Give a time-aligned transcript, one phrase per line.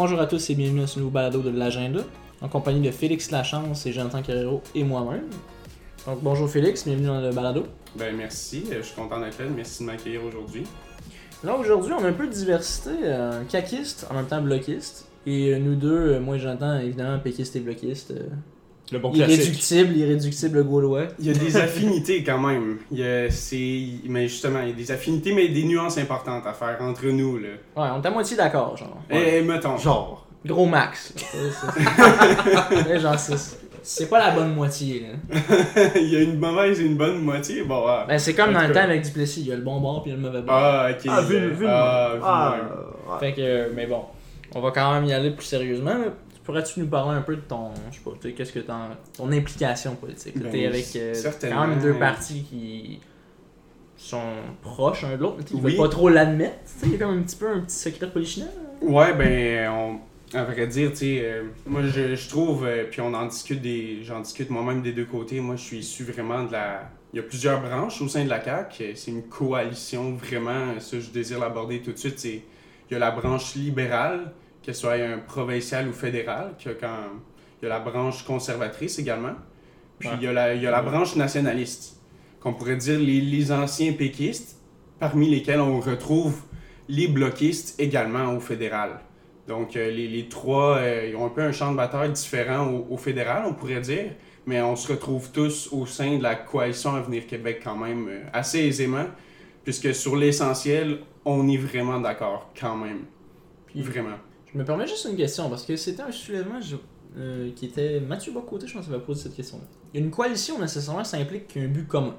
[0.00, 2.04] Bonjour à tous et bienvenue à ce nouveau balado de l'agenda,
[2.40, 5.24] en compagnie de Félix Lachance et Jonathan Carrero et moi-même.
[6.06, 7.64] Donc bonjour Félix, bienvenue dans le balado.
[7.96, 10.62] Ben merci, euh, je suis content d'être là, merci de m'accueillir aujourd'hui.
[11.42, 15.08] Là aujourd'hui on a un peu de diversité, euh, caquiste, en même temps bloquiste.
[15.26, 18.14] Et euh, nous deux, euh, moi et Jonathan, évidemment péquiste et bloquiste.
[18.90, 19.36] Le bon classique.
[19.38, 21.04] irréductible, irréductible gaulois.
[21.18, 22.78] Il y a des affinités quand même.
[22.90, 26.46] Il y a, c'est, mais justement, il y a des affinités, mais des nuances importantes
[26.46, 27.36] à faire entre nous.
[27.38, 27.48] Là.
[27.76, 28.98] Ouais, on est à moitié d'accord, genre.
[29.10, 29.76] Et mettons.
[29.76, 30.26] Genre.
[30.46, 31.12] Gros max.
[31.16, 35.38] C'est- c'est- Ouais, genre, c'est- c'est pas la bonne moitié, là.
[35.96, 37.62] il y a une mauvaise et une bonne moitié.
[37.64, 38.04] Bon, ah.
[38.08, 38.74] Ben, c'est comme En dans le cas.
[38.82, 40.42] temps avec Duplessis, il y a le bon bord puis il y a le mauvais
[40.42, 40.54] bord.
[40.56, 41.06] Ah, ok.
[41.08, 42.56] Ah, vu, vu, ah, vu ah,
[43.10, 43.18] ouais.
[43.20, 44.02] Fait que, euh, mais bon,
[44.54, 45.94] on va quand même y aller plus sérieusement.
[45.98, 46.10] mais
[46.48, 48.88] Pourrais-tu nous parler un peu de ton, je sais pas, tu sais, qu'est-ce que t'en,
[49.14, 50.34] ton implication politique?
[50.36, 50.44] là?
[50.44, 53.00] Ben, T'es avec euh, quand même deux partis qui
[53.98, 54.22] sont
[54.62, 55.60] proches un de l'autre, mais tu Oui.
[55.60, 56.56] veulent pas trop l'admettre.
[56.64, 58.48] tu sais, Il y a comme un petit peu un petit secret polichinelle.
[58.80, 59.98] Ouais, ben, on,
[60.34, 63.60] à vrai dire, tu sais, euh, moi je, je trouve, euh, puis on en discute
[63.60, 65.40] des, j'en discute moi-même des deux côtés.
[65.40, 66.88] Moi, je suis issu vraiment de la.
[67.12, 68.92] Il y a plusieurs branches au sein de la CAQ.
[68.94, 70.80] C'est une coalition vraiment.
[70.80, 72.18] Ça, je désire l'aborder tout de suite.
[72.18, 72.42] C'est
[72.90, 74.32] il y a la branche libérale,
[74.68, 76.88] qu'elle soit un provincial ou fédéral, quand
[77.62, 79.32] il y a la branche conservatrice également.
[79.98, 80.14] Puis Ouais.
[80.20, 81.98] il y a la, il y a la branche nationaliste,
[82.38, 84.58] qu'on pourrait dire les, les anciens péquistes,
[85.00, 86.42] parmi lesquels on retrouve
[86.86, 89.00] les bloquistes également au fédéral.
[89.46, 92.66] Donc, euh, les, les trois euh, ils ont un peu un champ de bataille différent
[92.66, 94.10] au, au fédéral, on pourrait dire,
[94.46, 98.20] mais on se retrouve tous au sein de la coalition Avenir Québec quand même euh,
[98.34, 99.06] assez aisément,
[99.64, 103.04] puisque sur l'essentiel, on est vraiment d'accord quand même.
[103.66, 104.18] Puis- Vraiment.
[104.52, 106.76] Je me permets juste une question, parce que c'était un soulèvement je-
[107.18, 109.60] euh, qui était Mathieu Bocoté, je pense, qui avait posé cette question.
[109.94, 112.14] Une coalition, nécessairement, ça implique qu'un but commun.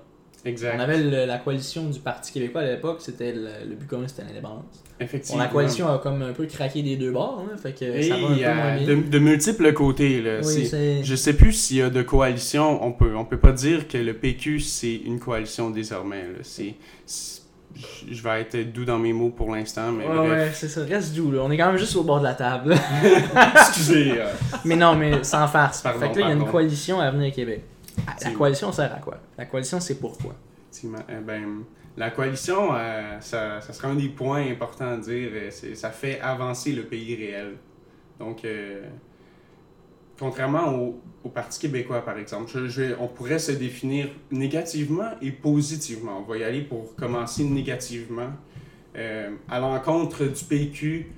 [0.45, 0.75] Exact.
[0.77, 4.07] On avait le- la coalition du Parti québécois à l'époque, c'était le, le but commun,
[4.07, 4.63] c'était l'indépendance.
[4.63, 5.44] Bon, Effectivement.
[5.44, 8.16] la coalition a comme un peu craqué des deux bords, hein, fait que Et ça
[8.16, 9.09] va un peu a moins de, bien.
[9.09, 10.22] de multiples côtés.
[10.22, 10.39] Là.
[10.45, 10.69] Oui.
[11.03, 12.81] Je sais plus s'il y a de coalition.
[12.85, 16.23] On peut, on peut pas dire que le PQ c'est une coalition désormais.
[16.44, 16.75] c'est-
[17.75, 20.30] je vais être doux dans mes mots pour l'instant, mais Ouais, bref.
[20.30, 20.84] ouais, c'est ça.
[20.84, 21.41] Reste doux, là.
[21.44, 22.75] On est quand même juste au bord de la table.
[23.56, 24.19] excusez.
[24.19, 24.28] euh,
[24.66, 25.81] mais non, mais sans farce.
[25.81, 27.63] Pardon, fait que là, il y a une coalition à Avenir Québec.
[28.07, 29.18] Ah, La coalition sert à quoi?
[29.38, 30.34] La coalition, c'est pourquoi?
[30.84, 31.63] Eh ben,
[31.97, 35.30] la coalition, euh, ça, ça sera un des points importants à dire.
[35.34, 37.56] euh, ça fait avancer le pays réel.
[38.19, 38.46] Donc,
[40.19, 41.02] contrairement au,
[41.34, 42.52] Parti québécois, par exemple,
[43.00, 46.24] on pourrait se définir négativement et positivement.
[46.25, 48.31] On va y aller pour commencer négativement.
[48.96, 51.12] Euh, à l'encontre du PQ,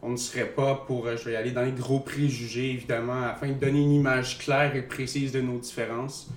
[0.00, 3.24] on ne serait pas pour, euh, je vais y aller dans les gros préjugés, évidemment,
[3.24, 6.30] afin de donner une image claire et précise de nos différences.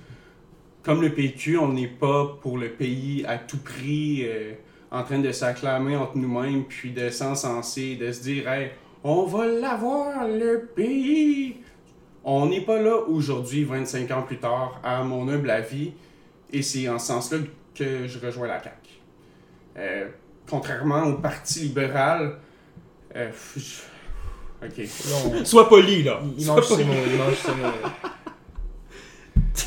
[0.84, 4.54] Comme le PQ, on n'est pas pour le pays à tout prix, euh,
[4.92, 8.72] en train de s'acclamer entre nous-mêmes, puis de s'encenser, de se dire hey,
[9.04, 11.56] on va l'avoir, le pays.
[12.24, 15.94] On n'est pas là aujourd'hui, 25 ans plus tard, à mon humble avis,
[16.54, 17.40] et c'est en ce sens-là
[17.74, 18.76] que je rejoins la CAQ.
[19.78, 20.08] Euh,
[20.50, 22.38] contrairement au Parti libéral,
[23.16, 23.82] euh, je-
[24.66, 24.78] ok.
[24.78, 26.22] Là, on- Sois poli, là.
[26.38, 26.84] Il, mange poli.
[26.84, 27.90] ses mots, il mange ses mots.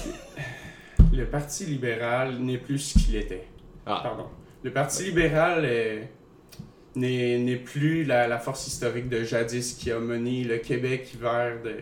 [1.12, 3.46] Le Parti libéral n'est plus ce qu'il était.
[3.86, 4.00] Ah.
[4.02, 4.26] Pardon.
[4.62, 6.02] Le Parti libéral euh,
[6.96, 11.62] n'est n'est plus la, la force historique de jadis qui a mené le Québec vers
[11.62, 11.76] de,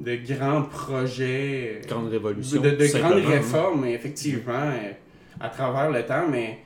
[0.00, 2.60] de grands projets, euh, Grande de, révolution.
[2.60, 4.92] de tout grandes réformes, effectivement, euh,
[5.40, 6.58] à travers le temps, mais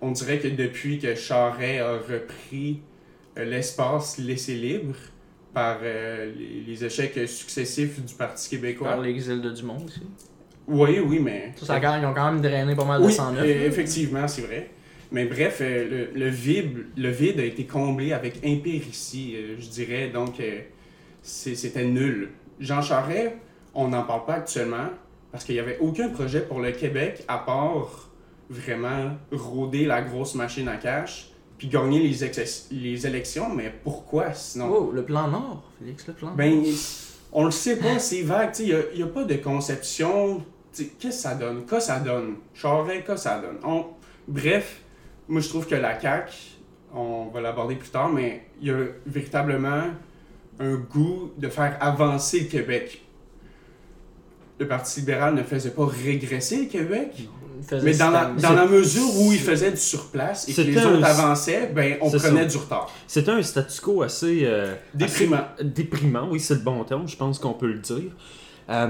[0.00, 2.80] on dirait que depuis que Charest a repris
[3.38, 4.94] euh, l'espace laissé libre
[5.52, 6.32] par euh,
[6.66, 8.88] les, échecs successifs du Parti québécois.
[8.88, 10.02] Par l'exil de Dumont aussi.
[10.68, 11.52] Oui, oui, mais...
[11.56, 13.42] Ça, ils ont quand même drainé pas mal de Oui, 109.
[13.42, 13.64] euh, là.
[13.64, 14.70] effectivement, c'est vrai.
[15.12, 20.10] Mais bref, le, le, vide, le vide a été comblé avec impéritie, euh, je dirais.
[20.12, 20.42] Donc,
[21.22, 22.30] c'était nul.
[22.60, 23.34] Jean Charest,
[23.74, 24.88] on n'en parle pas actuellement
[25.32, 28.08] parce qu'il n'y avait aucun projet pour le Québec à part
[28.48, 33.48] vraiment rôder la grosse machine à cash puis gagner les, ex- les élections.
[33.54, 34.68] Mais pourquoi sinon?
[34.70, 36.36] Oh, le plan Nord, Félix, le plan Nord.
[36.36, 36.62] Ben,
[37.32, 38.52] on le sait pas, c'est vague.
[38.60, 40.42] Il n'y a, pas de conception.
[40.74, 41.66] Qu'est-ce que ça donne?
[41.66, 42.36] Quoi ça donne?
[42.54, 43.58] Charest, quoi ça donne?
[43.64, 43.86] On-
[44.28, 44.80] Bref,
[45.28, 46.32] moi je trouve que la CAQ,
[46.94, 48.76] on va l'aborder plus tard, mais il y a
[49.06, 49.84] véritablement
[50.60, 53.02] un goût de faire avancer le Québec.
[54.58, 57.28] Le Parti libéral ne faisait pas régresser le Québec,
[57.82, 60.96] mais dans la, dans la mesure où il faisait du surplace et que les autres
[60.98, 62.46] un- avançaient, ben, on prenait ça.
[62.46, 62.90] du retard.
[63.06, 64.40] C'était un statu quo assez.
[64.44, 65.36] euh, Déprimant.
[65.58, 68.12] assez déprimant, oui, c'est le bon terme, je pense qu'on peut le dire.
[68.68, 68.88] Euh,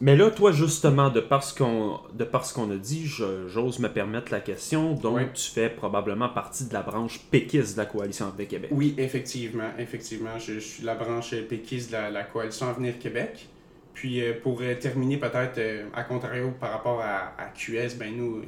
[0.00, 4.30] mais là, toi, justement, de parce qu'on de parce qu'on a dit, j'ose me permettre
[4.30, 4.94] la question.
[4.94, 8.70] Donc, tu fais probablement partie de la branche péquiste de la coalition Avenir Québec.
[8.72, 10.38] Oui, effectivement, effectivement.
[10.38, 13.48] Je, je suis de la branche péquiste de la, la coalition Avenir Québec.
[13.96, 18.14] Puis euh, pour euh, terminer peut-être euh, à contrario par rapport à, à QS, ben
[18.14, 18.42] nous,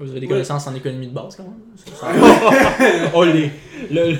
[0.00, 1.60] Vous avez des connaissances en économie de base quand même?
[3.14, 3.50] Oh, les,
[3.90, 4.18] le, le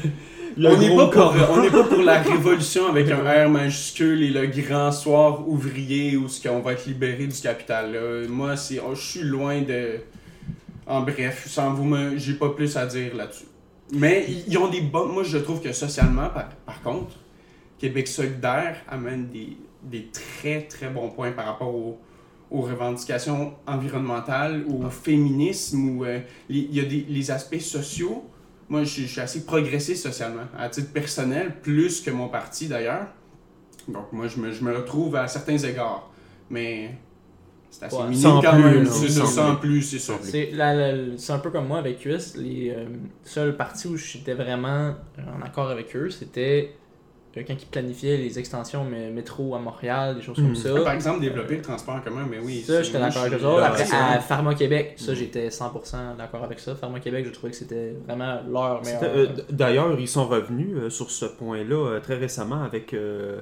[0.69, 4.93] on n'est pas, pour, on pas la révolution avec un R majuscule et le grand
[4.93, 7.93] soir ouvrier où ce qu'on va être libéré du capital.
[7.93, 8.29] là.
[8.29, 10.01] Moi, c'est, oh, je suis loin de.
[10.87, 13.45] En bref, sans vous, me, j'ai pas plus à dire là-dessus.
[13.93, 15.12] Mais ils- ont des bonnes.
[15.12, 17.12] Moi, je trouve que socialement, par, par contre,
[17.79, 21.99] Québec solidaire amène des, des très très bons points par rapport aux,
[22.51, 28.25] aux revendications environnementales, au féminisme, ou euh, il y a des, les aspects sociaux.
[28.70, 32.69] Moi, je, suis- je suis assez progressiste socialement, à titre personnel, plus que mon parti
[32.69, 33.08] d'ailleurs.
[33.88, 36.11] Donc, moi, je me, je me retrouve à certains égards.
[36.50, 36.94] Mais
[37.70, 38.87] c'est assez Ouais, minime quand plus, même.
[38.87, 39.82] C'est ça, sans plus.
[39.82, 40.14] c'est ça.
[40.22, 42.37] C'est un peu comme moi avec QS.
[42.37, 42.87] Les euh,
[43.25, 46.75] seuls partis où j'étais vraiment en accord avec eux, c'était
[47.35, 50.71] quand ils planifiaient les extensions mais, métro à Montréal, des choses comme ça.
[50.82, 52.61] Par exemple, développer le transport en commun, mais oui.
[52.62, 53.47] Ça, c'est- j'étais d'accord avec eux.
[53.47, 54.21] Ah, Après, à vrai.
[54.21, 55.17] Pharma Québec, ça, Mhm.
[55.19, 56.75] j'étais 100% d'accord avec ça.
[56.75, 59.03] Pharma Québec, je trouvais que c'était vraiment leur meilleur.
[59.05, 63.41] Euh, D'ailleurs, ils sont revenus euh, sur ce point-là euh, très récemment avec, euh,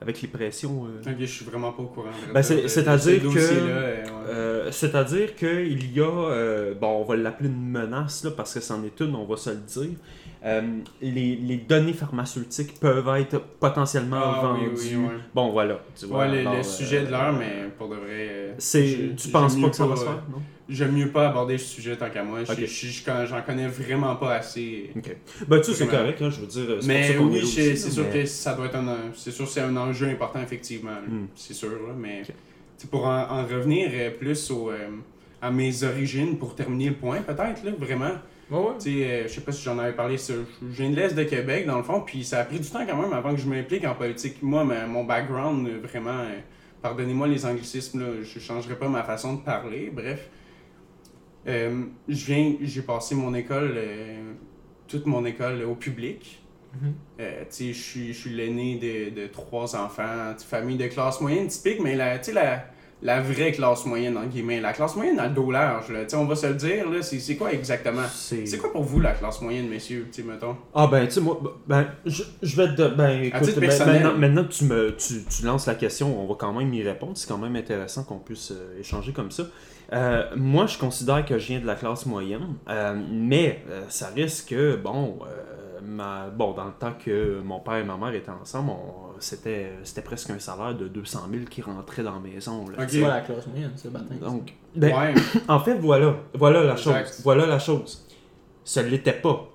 [0.00, 0.86] avec les pressions.
[0.86, 2.08] euh, Ok, je suis vraiment pas au courant.
[2.34, 4.04] Ben, c'est-à-dire ce que- euh, ouais.
[4.28, 8.60] Euh, C'est-à-dire qu'il y a, euh, bon, on va l'appeler une menace là, parce que
[8.60, 9.96] c'en est une, on va se le dire.
[10.44, 10.60] Euh,
[11.00, 14.96] les, les données pharmaceutiques peuvent être potentiellement Ah, oui, vendues.
[14.96, 15.14] oui, ouais.
[15.34, 15.80] Bon, voilà.
[15.98, 18.06] Tu vois, Ouais, le, alors, le euh, sujet de l'heure, mais pour de vrai.
[18.10, 20.42] euh, C'est, tu penses pas que ça va se euh, faire, non?
[20.68, 22.42] J'aime mieux pas aborder ce sujet tant qu'à moi.
[22.42, 22.58] Je- Ok.
[22.60, 24.90] je- je- je- J'en connais vraiment pas assez.
[24.96, 25.16] Ok.
[25.46, 26.62] Ben, tu sais, c'est correct, hein, je veux dire.
[26.66, 28.96] c'est pour ça Mais qu'on est oui, c'est sûr mais- que ça doit être un,
[29.14, 30.90] c'est sûr que c'est un enjeu important effectivement.
[31.08, 31.26] Hmm.
[31.36, 32.22] c'est sûr là, mais
[32.90, 34.88] pour en, en revenir euh, plus au, euh,
[35.40, 38.10] à mes origines pour terminer le point peut-être là, vraiment.
[38.50, 38.72] Ouais, ouais.
[38.80, 41.14] Tu sais, euh, je sais pas si j'en avais parlé, ça, je viens de l'Est
[41.14, 43.40] de Québec dans le fond, puis ça a pris du temps quand même avant que
[43.40, 44.42] je m'implique en politique.
[44.42, 46.38] Moi, ma- mon background, euh, vraiment, euh,
[46.82, 50.28] pardonnez-moi les anglicismes, là, je changerai pas ma façon de parler, bref.
[51.46, 54.32] Euh, je viens, j'ai passé mon école, euh,
[54.88, 56.42] toute mon école au public.
[56.74, 56.94] Mhm.
[57.20, 61.80] Euh, tu sais, je suis, l'aîné de, de trois enfants, famille de classe moyenne typique,
[61.80, 62.64] mais la, la,
[63.02, 64.60] la vraie classe moyenne, en guillemets.
[64.60, 66.00] La classe moyenne a le dos large, là.
[66.14, 68.02] On va se le dire, là, c'est quoi exactement?
[68.12, 68.44] C'est...
[68.58, 70.56] Quoi pour vous la classe moyenne, messieurs, tu mettons?
[70.74, 74.52] Ah ben tu sais moi ben je, je vais te ben écoute ben, maintenant que
[74.52, 77.38] tu me tu, tu lances la question on va quand même y répondre c'est quand
[77.38, 79.44] même intéressant qu'on puisse euh, échanger comme ça
[79.92, 84.08] Euh, moi je considère que je viens de la classe moyenne euh, mais euh, ça
[84.08, 88.12] risque que bon euh, ma, bon dans le temps que mon père et ma mère
[88.12, 92.18] étaient ensemble on- c'était c'était presque un salaire de 200 000 qui rentrait dans la
[92.18, 92.88] maison là, Ok.
[92.90, 94.16] C'est pas la classe moyenne, c'est bâtin.
[94.20, 95.14] donc ben, ouais,
[95.48, 97.06] en fait, voilà, voilà la Exact.
[97.06, 97.20] chose.
[97.22, 98.06] Voilà la chose.
[98.64, 99.48] Ça ne l'était pas.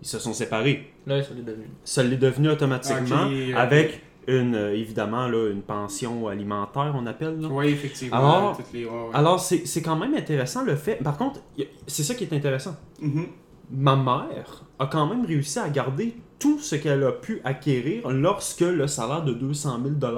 [0.00, 0.92] Ils se sont séparés.
[1.06, 1.68] Là, ça l'est devenu.
[1.84, 7.40] Ça l'est devenu automatiquement avec une, euh, évidemment, là, une pension alimentaire, on appelle.
[7.40, 7.48] là.
[7.48, 8.16] ouais, effectivement.
[8.16, 9.10] Alors- toutes les, ouais, ouais.
[9.14, 10.96] Alors, c'est c'est quand même intéressant le fait.
[11.02, 11.40] Par contre,
[11.86, 12.76] c'est ça qui est intéressant.
[13.00, 13.26] Mhm.
[13.70, 18.60] Ma mère a quand même réussi à garder tout ce qu'elle a pu acquérir lorsque
[18.60, 20.14] le salaire de 200 000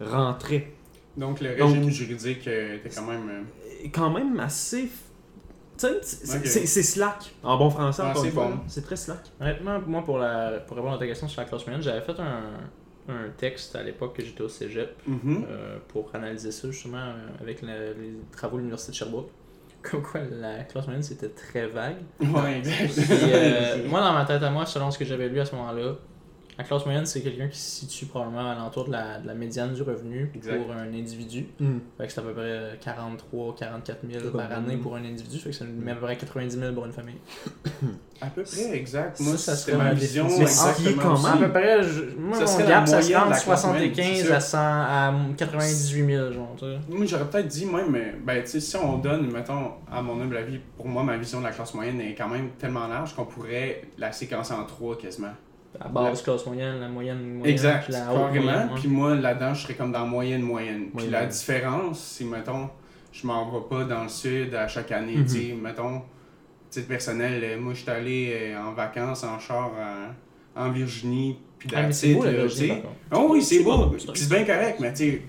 [0.00, 0.72] rentrait.
[1.16, 3.28] Donc, le Donc- régime juridique euh, était quand même.
[3.30, 4.90] euh, quand même assez.
[5.78, 7.34] Tu sais, c'est slack.
[7.42, 8.60] En bon français, Ah, c'est bon.
[8.66, 9.20] C'est très slack.
[9.40, 12.18] Honnêtement, moi, pour, la, pour répondre à ta question sur la classe moyenne, j'avais fait
[12.18, 12.42] un,
[13.08, 15.44] un texte à l'époque que j'étais au cégep mhm.
[15.48, 17.94] euh, pour analyser ça justement euh, avec les
[18.32, 19.30] travaux de l'Université de Sherbrooke.
[19.82, 21.98] Comme quoi, la classe moyenne c'était très vague.
[22.20, 22.98] Ouais, exact.
[23.22, 25.94] Euh, moi, dans ma tête à moi, selon ce que j'avais lu à ce moment-là,
[26.58, 29.34] la classe moyenne c'est quelqu'un qui se situe probablement à l'entour de la, de la
[29.34, 30.62] médiane du revenu Exact.
[30.62, 31.46] pour un individu.
[31.98, 35.38] Fait que c'est à peu près 43 44 000 C'est par année pour un individu.
[35.38, 37.18] Fait que c'est même à peu près 90 000 pour une famille.
[38.18, 39.20] À peu près, exact.
[39.20, 40.24] Moi, ça serait ma vision.
[40.24, 41.26] Mais ce qui est aussi.
[41.26, 43.64] À peu près, je, moi, Ça mon gap, ça moyenne serait de entre la classe
[43.66, 46.78] moyenne, 75 c'est à, 100, à 98 000, genre, tu sais.
[46.88, 50.18] Moi, j'aurais peut-être dit même, mais, ben, tu sais, si on donne, mettons, à mon
[50.18, 53.14] humble avis, pour moi, ma vision de la classe moyenne est quand même tellement large
[53.14, 55.34] qu'on pourrait la séquencer en trois quasiment.
[55.80, 58.70] La base classe moyenne, la moyenne moyenne, exact, puis la haute moyenne.
[58.76, 60.90] Puis moi, là-dedans, je serais comme dans moyenne, moyenne.
[60.96, 62.68] Puis la différence, c'est, mettons,
[63.12, 66.02] je m'en vais pas dans le sud à chaque année, tu sais, mettons,
[66.70, 69.70] titre personnel, euh, moi, je suis allé euh, en vacances en char
[70.56, 73.20] en, en Virginie, puis Ah, c'est beau la là, Virginie, par.
[73.20, 73.86] Oh oui, c'est beau.
[73.88, 75.22] Puis c'est bien correct, mais tu sais,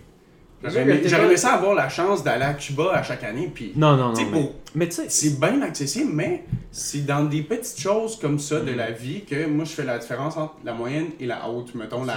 [0.75, 4.15] Aimé ça avoir la chance d'aller à Cuba à chaque année, puis Non, non, non.
[4.15, 8.37] sais, mais- Mais tu sais, c'est bien accessible, mais c'est dans des petites choses comme
[8.39, 11.47] ça de la vie que moi je fais la différence entre la moyenne et la
[11.49, 11.73] haute.
[11.75, 12.15] Mettons, la,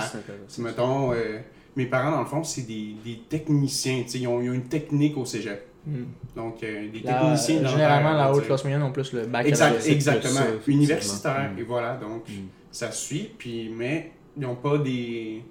[0.48, 1.38] si, mettons, euh,
[1.76, 4.02] mes parents, dans le fond, c'est des, des techniciens.
[4.02, 5.66] tu sais, Ils ont, ils ont une technique au cégep.
[5.86, 6.04] Hmm.
[6.36, 9.86] Donc, euh, des La- techniciens généralement, la haute classe moyenne ont plus le bac Exact,
[9.86, 10.40] exactement.
[10.62, 10.76] plus ça.
[10.78, 11.58] Universitaire, Mm.
[11.58, 11.94] et voilà.
[11.96, 12.32] Donc, Mm.
[12.70, 13.30] ça suit.
[13.38, 15.42] Puis, mais ils n'ont pas des,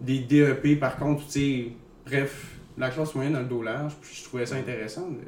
[0.00, 1.64] des DEP, par contre, tu sais.
[2.06, 3.94] Bref, la classe moyenne a le dos large.
[4.00, 5.18] Puis, je trouvais ça intéressant de,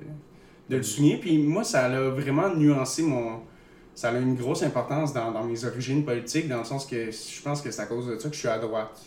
[0.69, 1.19] de le souligner.
[1.19, 3.41] Puis, moi, ça a vraiment nuancé mon.
[3.95, 7.43] Ça a une grosse importance dans, dans mes origines politiques, dans le sens que je
[7.43, 8.99] pense que c'est à cause de ça que je suis à droite.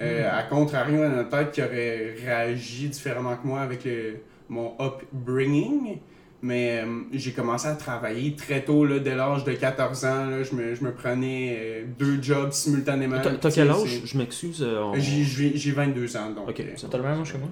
[0.00, 3.84] Euh, À contrario, il y en a peut-être qui aurait réagi différemment que moi avec
[3.84, 4.16] le,
[4.48, 5.98] mon upbringing.
[6.40, 10.26] Mais euh, j'ai commencé à travailler très tôt, là, dès l'âge de 14 ans.
[10.26, 13.16] Là, je, me, je me prenais euh, deux jobs simultanément.
[13.40, 14.02] T'as quel âge?
[14.04, 14.62] Je m'excuse.
[14.62, 16.48] euh, on- J'ai- J'ai j'ai 22 ans, donc.
[16.50, 17.48] Ok, euh, ça T'as le même âge que moi?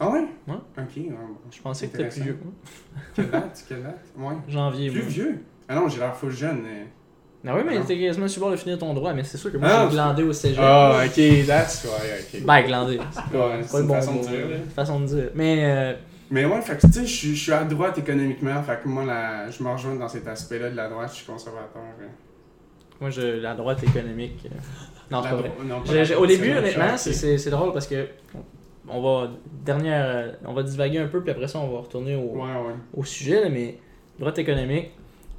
[0.00, 0.20] Ah ouais?
[0.48, 0.54] Ouais.
[0.78, 1.16] Ok, bon.
[1.50, 2.24] Je pensais que t'étais plus Intéressant.
[2.24, 2.38] vieux.
[3.14, 3.64] Quelle date?
[3.68, 4.04] Quelle date?
[4.18, 4.34] Ouais.
[4.48, 5.10] Janvier, Plus moi.
[5.10, 5.38] vieux?
[5.68, 6.62] Ah non, j'ai l'air full jeune.
[6.66, 6.84] euh.
[7.46, 7.84] Ah oui, mais Ah.
[7.86, 9.86] t'es quasiment sur le bord de finir ton droit, mais c'est sûr que moi Ah,
[9.88, 10.58] j'ai glandé au cégep.
[10.60, 12.44] Ah, ok, that's ouais, ok.
[12.44, 12.98] Ben, glandé.
[12.98, 14.40] Ouais, C'est c'est pas le une bon façon mot, de dire.
[14.40, 14.56] là.
[14.56, 14.62] là.
[14.76, 15.30] Façon de dire.
[15.34, 15.94] Mais euh,
[16.32, 19.50] Mais ouais, fait que tu sais, je suis- à droite économiquement, fait que moi, la,
[19.50, 21.82] je me rejoins dans cet aspect-là de la droite, je suis conservateur.
[23.00, 24.46] moi, je, la droite économique.
[24.46, 24.54] euh,
[25.10, 25.52] Non, c'est pas vrai.
[25.64, 28.06] non, pas au début, honnêtement, c'est- drôle parce que
[28.88, 29.30] on va
[29.64, 32.42] dernière, euh, on va divaguer un peu puis après ça on va retourner au, Ouais,
[32.50, 32.74] ouais.
[32.94, 33.78] au sujet là, mais
[34.18, 34.90] droite économique.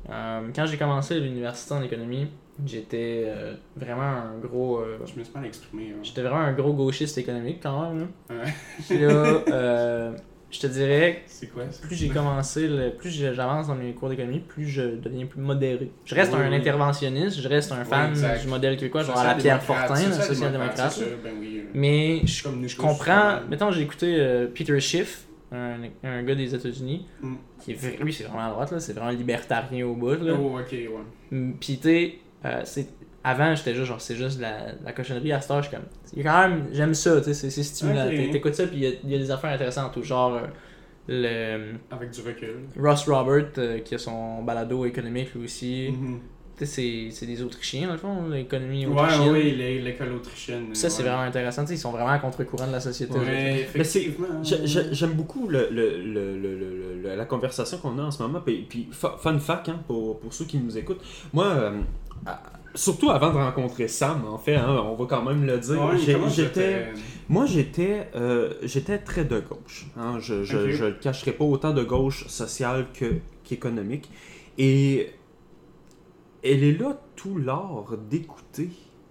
[0.09, 2.27] euh, quand j'ai commencé l'université en économie,
[2.65, 5.89] j'étais euh, vraiment un gros, euh, Je me suis mal exprimé.
[5.91, 5.99] hein.
[6.03, 8.07] j'étais vraiment un gros gauchiste économique quand même.
[8.29, 8.53] Là, Ouais.
[8.87, 9.41] Puis là,
[10.53, 14.67] je te dirais quoi plus j'ai commencé, le- plus j'avance dans mes cours d'économie, plus
[14.67, 15.91] je deviens plus modéré.
[16.05, 16.55] Je reste Oui, un oui.
[16.55, 20.99] interventionniste, je reste un fan du modèle québécois, genre à la Pierre Fortin, le social-démocrate,
[21.23, 21.59] Ben oui.
[21.59, 23.15] euh, Mais je, nous comprends.
[23.15, 23.43] mal.
[23.49, 27.33] Mettons, j'ai écouté euh, Peter Schiff, un, un gars des États-Unis, Mm.
[27.59, 30.13] qui est, lui, c'est vraiment à droite, là, c'est vraiment libertarien au bout.
[30.23, 30.33] Là.
[30.39, 31.53] Oh, ok, ouais.
[31.59, 32.61] Puis, tu sais, euh,
[33.23, 35.31] avant, j'étais juste genre, c'est juste la, la cochonnerie.
[35.31, 35.85] À cette heure, je suis comme.
[36.15, 38.05] Il y a quand même, j'aime ça, tu sais, c'est- c'est stimulant.
[38.05, 38.09] Ok.
[38.11, 40.33] T'é- T'écoutes ça, puis il y a- il y, a des affaires intéressantes, ou genre.
[40.35, 40.47] euh,
[41.07, 42.55] le Avec du recul.
[42.79, 45.89] Ross Robert euh, qui a son balado économique lui aussi
[46.57, 50.13] tu sais c'est c'est des autrichiens dans le fond l'économie Ouais, autrichienne oui, l'é- l'école
[50.13, 50.73] autrichienne.
[50.73, 51.09] ça c'est ouais.
[51.09, 53.11] vraiment intéressant tu sais, ils sont vraiment à contre-courant de la société.
[53.19, 54.43] Ouais, Mais c'est- effectivement.
[54.43, 58.11] J'ai- j'ai- J'aime beaucoup le, le- le- le- le- le- la conversation qu'on a en
[58.11, 58.39] ce moment.
[58.39, 61.01] Puis, puis fun fact hein, pour, pour ceux qui nous écoutent.
[61.33, 61.71] Moi, euh,
[62.75, 65.81] surtout avant de rencontrer Sam, en fait, hein, on va quand même le dire.
[65.83, 66.87] Ouais, j'ai- comment J'étais.
[67.29, 69.87] Moi, j'étais euh, j'étais très de gauche.
[69.97, 70.17] hein.
[70.19, 70.71] Je Ok.
[70.71, 73.05] je le cacherai pas autant de gauche sociale que
[73.43, 74.09] qu'économique.
[74.57, 75.09] Et
[76.43, 78.69] elle est là tout l'art d'écouter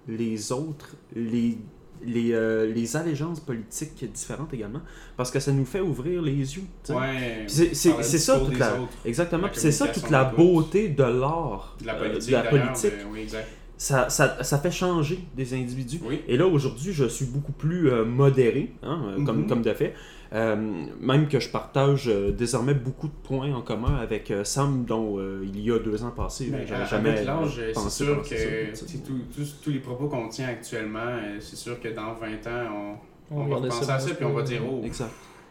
[0.08, 1.56] les autres, les,
[2.04, 4.80] les, euh, les allégeances politiques différentes également,
[5.16, 6.64] parce que ça nous fait ouvrir les yeux.
[6.90, 7.44] Ouais.
[7.46, 9.48] C'est- ça toute la, autres, exactement.
[9.52, 12.28] c'est ça toute la beauté de l'art, De la euh, politique.
[12.30, 12.92] de la d'ailleurs, politique.
[12.98, 13.48] ben oui, exact.
[13.76, 15.98] Ça, ça, ça fait changer des individus.
[16.04, 16.20] Oui.
[16.28, 19.46] Et là, aujourd'hui, je suis beaucoup plus euh, modéré, hein, comme, Mhm.
[19.48, 19.94] comme de fait.
[20.34, 20.56] Euh,
[20.98, 25.18] même que je partage euh, désormais beaucoup de points en commun avec euh, Sam, dont
[25.18, 28.72] euh, il y a deux ans passés, Ben, j'avais à- jamais l'âge, c'est sûr penser
[28.74, 32.46] que tous- tous- tous les propos qu'on tient actuellement, euh, c'est sûr que dans 20
[32.46, 32.96] ans,
[33.30, 34.80] on, on va ça à ça puis on va dire oh.
[34.84, 35.10] Exact.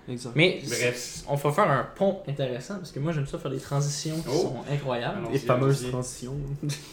[0.10, 0.32] exact.
[0.36, 1.24] mais Bref.
[1.30, 4.30] on va faire un pont intéressant parce que moi j'aime ça faire des transitions qui
[4.30, 4.38] Oh.
[4.38, 6.38] sont incroyables Les fameuses transitions.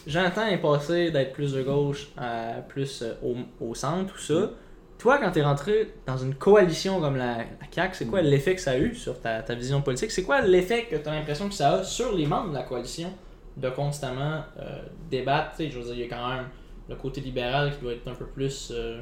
[0.05, 4.51] Jonathan est passé d'être plus de gauche à plus au, au centre, tout ça.
[4.99, 8.61] Toi, quand t'es rentré dans une coalition comme la, la CAQ, c'est quoi l'effet que
[8.61, 10.11] ça a eu sur ta, ta vision politique?
[10.11, 13.09] C'est quoi l'effet que t'as l'impression que ça a sur les membres de la coalition
[13.55, 15.55] de constamment euh, débattre?
[15.55, 16.47] Tu je veux dire, il y a quand même
[16.89, 18.99] le côté libéral qui doit être un peu plus euh,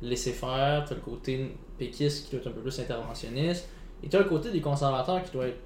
[0.00, 3.68] laisser-faire, t'as le côté péquiste qui doit être un peu plus interventionniste,
[4.04, 5.60] et t'as le côté des conservateurs qui doit être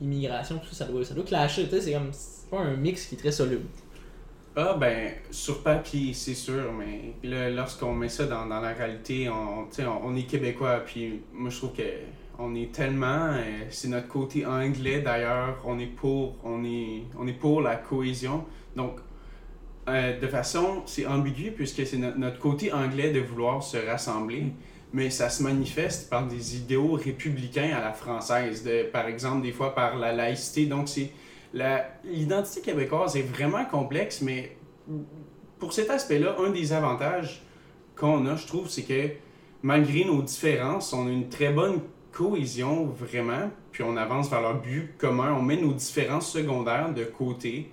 [0.00, 2.76] immigration, tout ça, ça doit, ça doit clasher, tu sais, c'est comme, c'est pas un
[2.76, 3.66] mix qui est très soluble.
[4.56, 9.28] Ah ben, sur papier, c'est sûr, mais là, lorsqu'on met ça dans, dans la réalité,
[9.28, 9.68] on,
[10.04, 11.82] on, est québécois, puis moi je trouve que
[12.38, 17.28] on est tellement, euh, c'est notre côté anglais d'ailleurs, on est pour, on est, on
[17.28, 18.98] est pour la cohésion, donc
[19.88, 24.46] euh, de façon, c'est ambigu puisque c'est no- notre côté anglais de vouloir se rassembler,
[24.92, 29.52] mais ça se manifeste par des idéaux républicains à la française, de, par exemple des
[29.52, 31.10] fois par la laïcité, donc c'est
[32.04, 34.56] L'identité québécoise est vraiment complexe, mais
[35.58, 37.42] pour cet aspect-là, un des avantages
[37.96, 39.10] qu'on a, je trouve, c'est que
[39.62, 41.80] malgré nos différences, on a une très bonne
[42.12, 45.34] cohésion, vraiment, puis on avance vers leur but commun.
[45.38, 47.70] On met nos différences secondaires de côté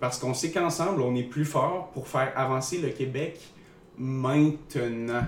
[0.00, 3.40] parce qu'on sait qu'ensemble, on est plus fort pour faire avancer le Québec
[3.98, 5.24] maintenant.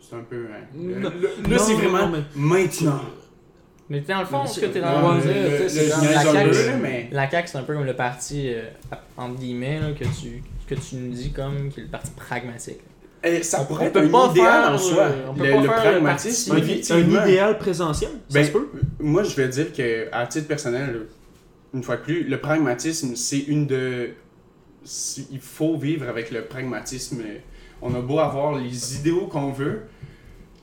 [0.00, 0.46] C'est un peu.
[0.52, 1.10] hein, le- Non.
[1.10, 3.00] le- là, c'est vraiment non, maintenant.
[3.90, 6.76] Mais dans le fond, ce c'est- que t'es dans le le- c'est la CAQ, c'est-
[6.78, 8.62] mais- la CAQ, c'est un peu comme le parti, euh,
[9.16, 12.78] entre guillemets, là, que, tu, que tu nous dis comme, qui est le parti pragmatique.
[13.24, 15.02] Eh, ça On- pourrait on être peut un pas idéal faire, en soi.
[15.02, 16.92] euh, on peut le, pas le faire le pragmatisme, parti.
[16.92, 18.70] Un, idéal présentiel, ça Ben, se peut?
[19.00, 21.06] Moi, je vais dire que, à titre personnel,
[21.74, 24.10] une fois de plus, le pragmatisme, c'est une de.
[24.84, 27.22] c'est- Il faut vivre avec le pragmatisme.
[27.82, 29.80] On a beau avoir les idéaux qu'on veut,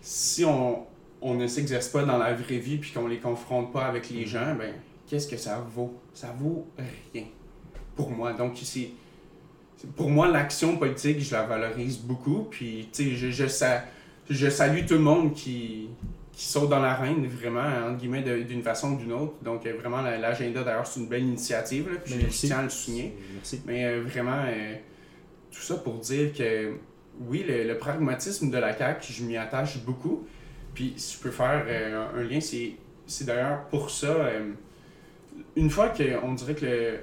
[0.01, 0.79] si on,
[1.21, 4.25] on ne s'exerce pas dans la vraie vie puis qu'on les confronte pas avec les
[4.25, 4.73] gens, ben,
[5.07, 5.99] qu'est-ce que ça vaut?
[6.13, 6.67] Ça vaut
[7.13, 7.25] rien.
[7.95, 8.33] Pour moi.
[8.33, 8.89] Donc, c'est.
[9.95, 12.47] Pour moi, l'action politique, je la valorise beaucoup.
[12.49, 13.45] Puis, tu sais, je, je,
[14.29, 15.89] je salue tout le monde qui,
[16.31, 19.33] qui saute dans l'arène, vraiment, entre guillemets, d'une façon ou d'une autre.
[19.43, 21.89] Donc, euh, vraiment, la- l'agenda, d'ailleurs, c'est une belle initiative.
[21.91, 22.47] Là, puis Ben, je merci.
[22.47, 23.15] tiens à le souligner.
[23.35, 23.61] Merci.
[23.67, 24.75] Mais euh, vraiment, euh,
[25.51, 26.73] tout ça pour dire que,
[27.27, 30.25] oui, le, le pragmatisme de la CAQ, je m'y attache beaucoup.
[30.77, 32.73] Puis, si je peux faire euh, un, lien, c'est
[33.07, 34.51] c'est d'ailleurs pour ça, euh,
[35.55, 36.99] une fois qu'on dirait que le,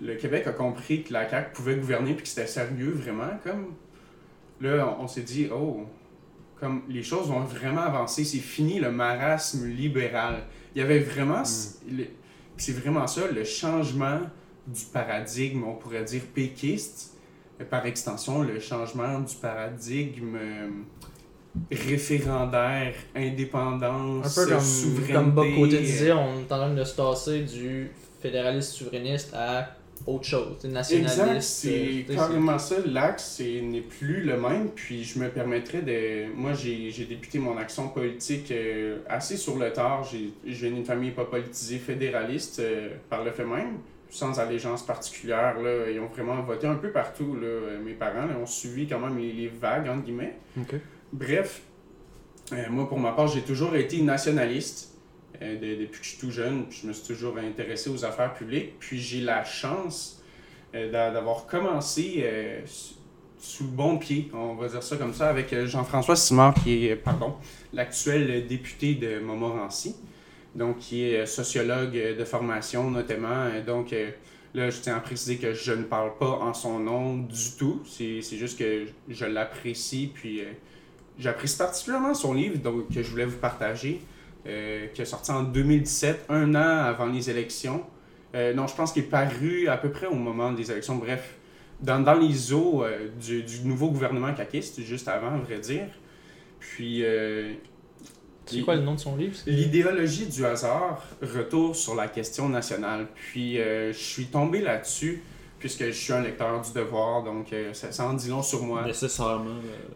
[0.00, 3.74] le Québec a compris que la CAQ pouvait gouverner puis que c'était sérieux vraiment, comme
[4.62, 5.84] là, on, on s'est dit, oh,
[6.58, 10.44] comme les choses vont vraiment avancer, c'est fini le marasme libéral.
[10.74, 11.42] Il y avait vraiment,
[11.90, 12.06] le-
[12.56, 14.20] c'est vraiment ça, le changement
[14.66, 17.18] du paradigme, on pourrait dire péquiste,
[17.68, 20.68] par extension, le changement du paradigme euh,
[21.70, 25.12] référendaire, indépendance, Un peu comme, souveraineté.
[25.12, 27.90] comme Bob Côté disait, on est en train de se tasser du
[28.20, 29.76] fédéraliste souverainiste à
[30.06, 31.18] autre chose, nationaliste.
[31.20, 32.76] Exact, euh, c'est carrément ça.
[32.86, 34.68] L'axe c'est- n'est plus le même.
[34.74, 36.32] Puis je me permettrais de.
[36.34, 40.04] Moi, j'ai j'ai débuté mon action politique euh, assez sur le tard.
[40.10, 43.78] J'ai- Je viens d'une famille pas politisée fédéraliste euh, par le fait même,
[44.08, 45.60] sans allégeance particulière.
[45.60, 45.90] Là.
[45.90, 47.34] Ils ont vraiment voté un peu partout.
[47.38, 47.46] Là.
[47.46, 50.36] Euh, Mes parents là, ont suivi quand même les, les vagues, entre guillemets.
[50.58, 50.76] Ok.
[51.12, 51.62] Bref,
[52.52, 54.94] euh, moi pour ma part, j'ai toujours été nationaliste
[55.42, 56.66] euh, de- depuis que je suis tout jeune.
[56.68, 58.78] Puis je me suis toujours intéressé aux affaires publiques.
[58.78, 60.22] Puis j'ai la chance
[60.74, 62.24] euh, d'a- d'avoir commencé
[63.38, 66.94] sous le bon pied, on va dire ça comme ça, avec Jean-François Simard, qui est,
[66.96, 67.34] pardon,
[67.72, 69.96] l'actuel député de Montmorency,
[70.54, 73.46] donc qui est sociologue de formation notamment.
[73.66, 73.94] Donc
[74.52, 77.80] là, je tiens à préciser que je ne parle pas en son nom du tout.
[77.86, 80.42] C'est juste que je l'apprécie, puis
[81.18, 84.00] j'apprécie particulièrement son livre donc, que je voulais vous partager,
[84.46, 87.84] euh, qui est sorti en 2017, un an avant les élections.
[88.34, 90.96] Euh, non, je pense qu'il est paru à peu près au moment des élections.
[90.96, 91.36] Bref,
[91.80, 95.88] dans, dans les eaux euh, du, du nouveau gouvernement caquiste, juste avant, à vrai dire.
[96.60, 97.54] Puis, euh,
[98.46, 99.36] C'est quoi le nom de son livre?
[99.46, 103.08] L'idéologie du hasard, retour sur la question nationale.
[103.14, 105.22] Puis je suis tombé là-dessus,
[105.60, 108.62] puisque je suis un lecteur du devoir, donc euh, ça, ça en dit long sur
[108.64, 108.82] moi.
[108.84, 109.44] Nécessairement.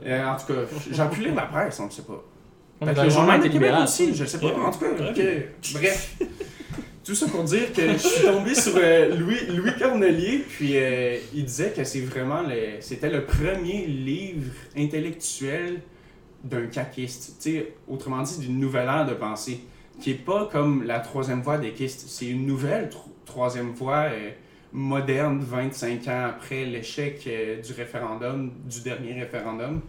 [0.06, 0.60] euh, en tout cas,
[0.92, 2.22] j'ai pu lire la presse, on ne sait pas.
[2.80, 4.46] Que le journal de Québec aussi, je sais pas.
[4.48, 5.72] En tout cas, Très ok.
[5.74, 6.16] bref.
[7.04, 11.18] Tout ça pour dire que je suis tombé sur euh, Louis, Louis Cornelier, puis euh,
[11.34, 15.80] il disait que c'est vraiment le, c'était le premier livre intellectuel
[16.42, 17.46] d'un caquiste.
[17.88, 19.60] Autrement dit, d'une nouvelle ère de pensée,
[20.00, 22.04] qui est pas comme la troisième voie des quistes.
[22.08, 24.30] C'est une nouvelle tro- troisième voie euh,
[24.76, 29.80] moderne, 25 ans après l'échec euh, du référendum, du dernier référendum.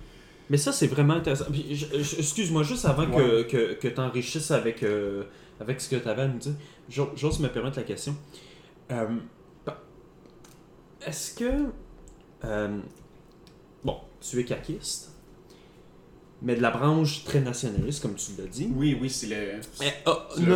[0.50, 1.46] Mais ça, c'est vraiment intéressant.
[1.52, 5.24] Excuse-moi, juste avant que, que, que tu enrichisses avec, euh,
[5.60, 6.54] avec ce que tu avais à nous dire,
[6.88, 8.16] j'o- j'ose me permettre la question.
[8.92, 9.08] Euh,
[11.06, 11.66] Est-ce que.
[12.44, 12.80] euh,
[13.84, 15.12] bon, tu es caquiste,
[16.44, 18.70] mais de la branche très nationaliste, comme tu l'as dit.
[18.76, 19.62] Oui, oui, c'est le.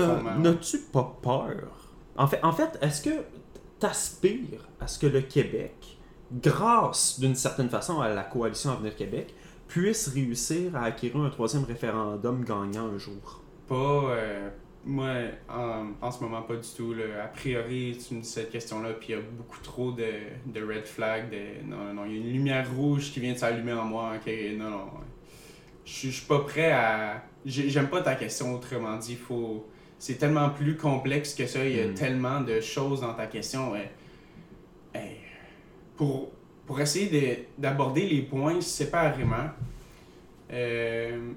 [0.07, 0.35] Fondement.
[0.37, 1.55] N'as-tu pas peur?
[2.15, 3.09] En fait, en fait est-ce que
[3.79, 5.97] t'aspires à ce que le Québec,
[6.31, 9.33] grâce d'une certaine façon à la coalition Avenir Québec,
[9.67, 13.41] puisse réussir à acquérir un troisième référendum gagnant un jour?
[13.67, 13.75] Pas.
[13.75, 14.49] euh,
[14.85, 15.09] moi,
[15.49, 16.93] en, en ce moment, pas du tout.
[16.93, 17.23] Là.
[17.25, 20.05] A priori, tu me dis cette question-là, puis il y a beaucoup trop de,
[20.45, 21.29] de red flags.
[21.29, 24.13] De, non, non, il y a une lumière rouge qui vient de s'allumer en moi.
[24.57, 24.85] Non, non.
[25.85, 27.23] Je suis- pas prêt à.
[27.45, 29.15] j'ai- J'aime pas ta question, autrement dit.
[29.15, 29.67] Faut...
[29.99, 31.63] C'est tellement plus complexe que ça.
[31.65, 31.93] Il y a Mm.
[31.93, 33.75] tellement de choses dans ta question.
[34.95, 35.17] Hey,
[35.97, 36.31] pour,
[36.65, 39.49] pour essayer de- d'aborder les points séparément,
[40.53, 41.31] euh,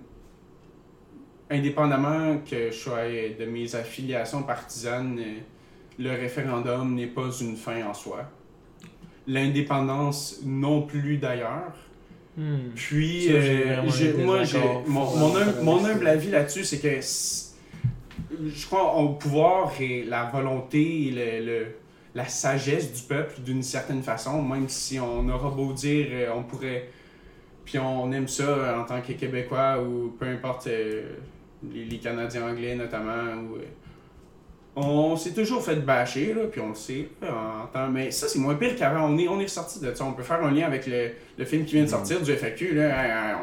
[1.51, 3.05] indépendamment que je sois
[3.39, 5.21] de mes affiliations partisanes,
[5.99, 8.25] le référendum n'est pas une fin en soi.
[9.27, 11.73] L'indépendance non plus d'ailleurs.
[12.37, 12.71] Hmm.
[12.75, 13.83] Puis, Ça, euh,
[14.25, 14.39] moi,
[14.87, 17.01] mon, mon, hum- mon humble avis là-dessus, c'est que
[18.47, 21.67] je crois au pouvoir et la volonté et le, le-
[22.15, 26.43] la sagesse du peuple d'une certaine façon, même si on aura beau dire, euh, on
[26.43, 26.89] pourrait,
[27.65, 31.05] puis on aime ça en tant que Québécois ou peu importe euh,
[31.73, 33.61] les, les Canadiens anglais notamment, ou, euh,
[34.75, 37.09] on s'est toujours fait bâcher, là, puis on le sait.
[37.21, 39.07] là, en temps- mais ça, c'est moins pire qu'avant.
[39.07, 40.03] On est, on est ressorti de ça.
[40.05, 42.73] On peut faire un lien avec le, le film qui vient de sortir du FAQ.
[42.75, 43.39] Là.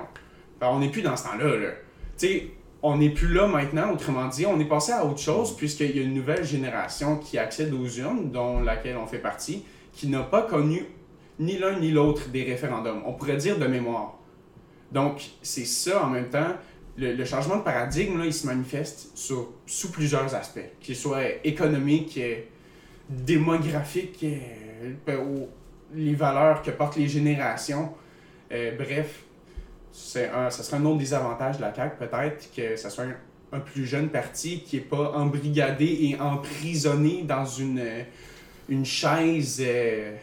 [0.62, 1.56] On ben, n'est plus dans ce temps-là.
[1.56, 1.70] là.
[2.18, 2.48] Tu sais,
[2.82, 4.46] on n'est plus là maintenant, autrement dit.
[4.46, 7.88] On est passé à autre chose, puisqu'il y a une nouvelle génération qui accède aux
[7.88, 10.86] urnes, dont laquelle on fait partie, qui n'a pas connu
[11.40, 13.02] ni l'un ni l'autre des référendums.
[13.06, 14.18] On pourrait dire de mémoire.
[14.92, 16.56] Donc, c'est ça en même temps.
[16.98, 22.42] Le, changement de paradigme, il se manifeste sous plusieurs aspects, qu'ils soient économiques, euh,
[23.10, 25.48] démographiques, euh, ben,
[25.94, 27.94] les valeurs que portent les générations.
[28.52, 29.24] Euh, bref,
[29.92, 33.06] c'est un, ça serait un autre des avantages de la CAQ, peut-être, que ça soit
[33.06, 33.16] un,
[33.58, 38.04] un plus jeune parti qui n'est pas embrigadé et emprisonné dans une, euh,
[38.70, 39.62] une chaise.
[39.66, 40.16] euh,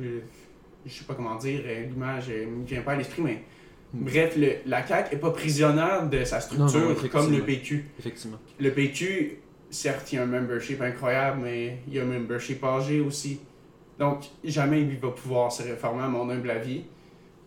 [0.00, 0.20] euh,
[0.86, 3.42] je sais pas comment dire, euh, l'image euh, me vient pas à l'esprit, mais
[3.92, 7.84] bref, le- la CAQ est pas prisonnière de sa Non, non, structure comme le PQ.
[7.98, 8.38] Effectivement.
[8.58, 9.38] Le PQ,
[9.70, 13.40] certes, il y a un membership incroyable, mais il y a un membership âgé aussi.
[13.98, 16.82] Donc, jamais il va pouvoir se réformer, à mon humble avis.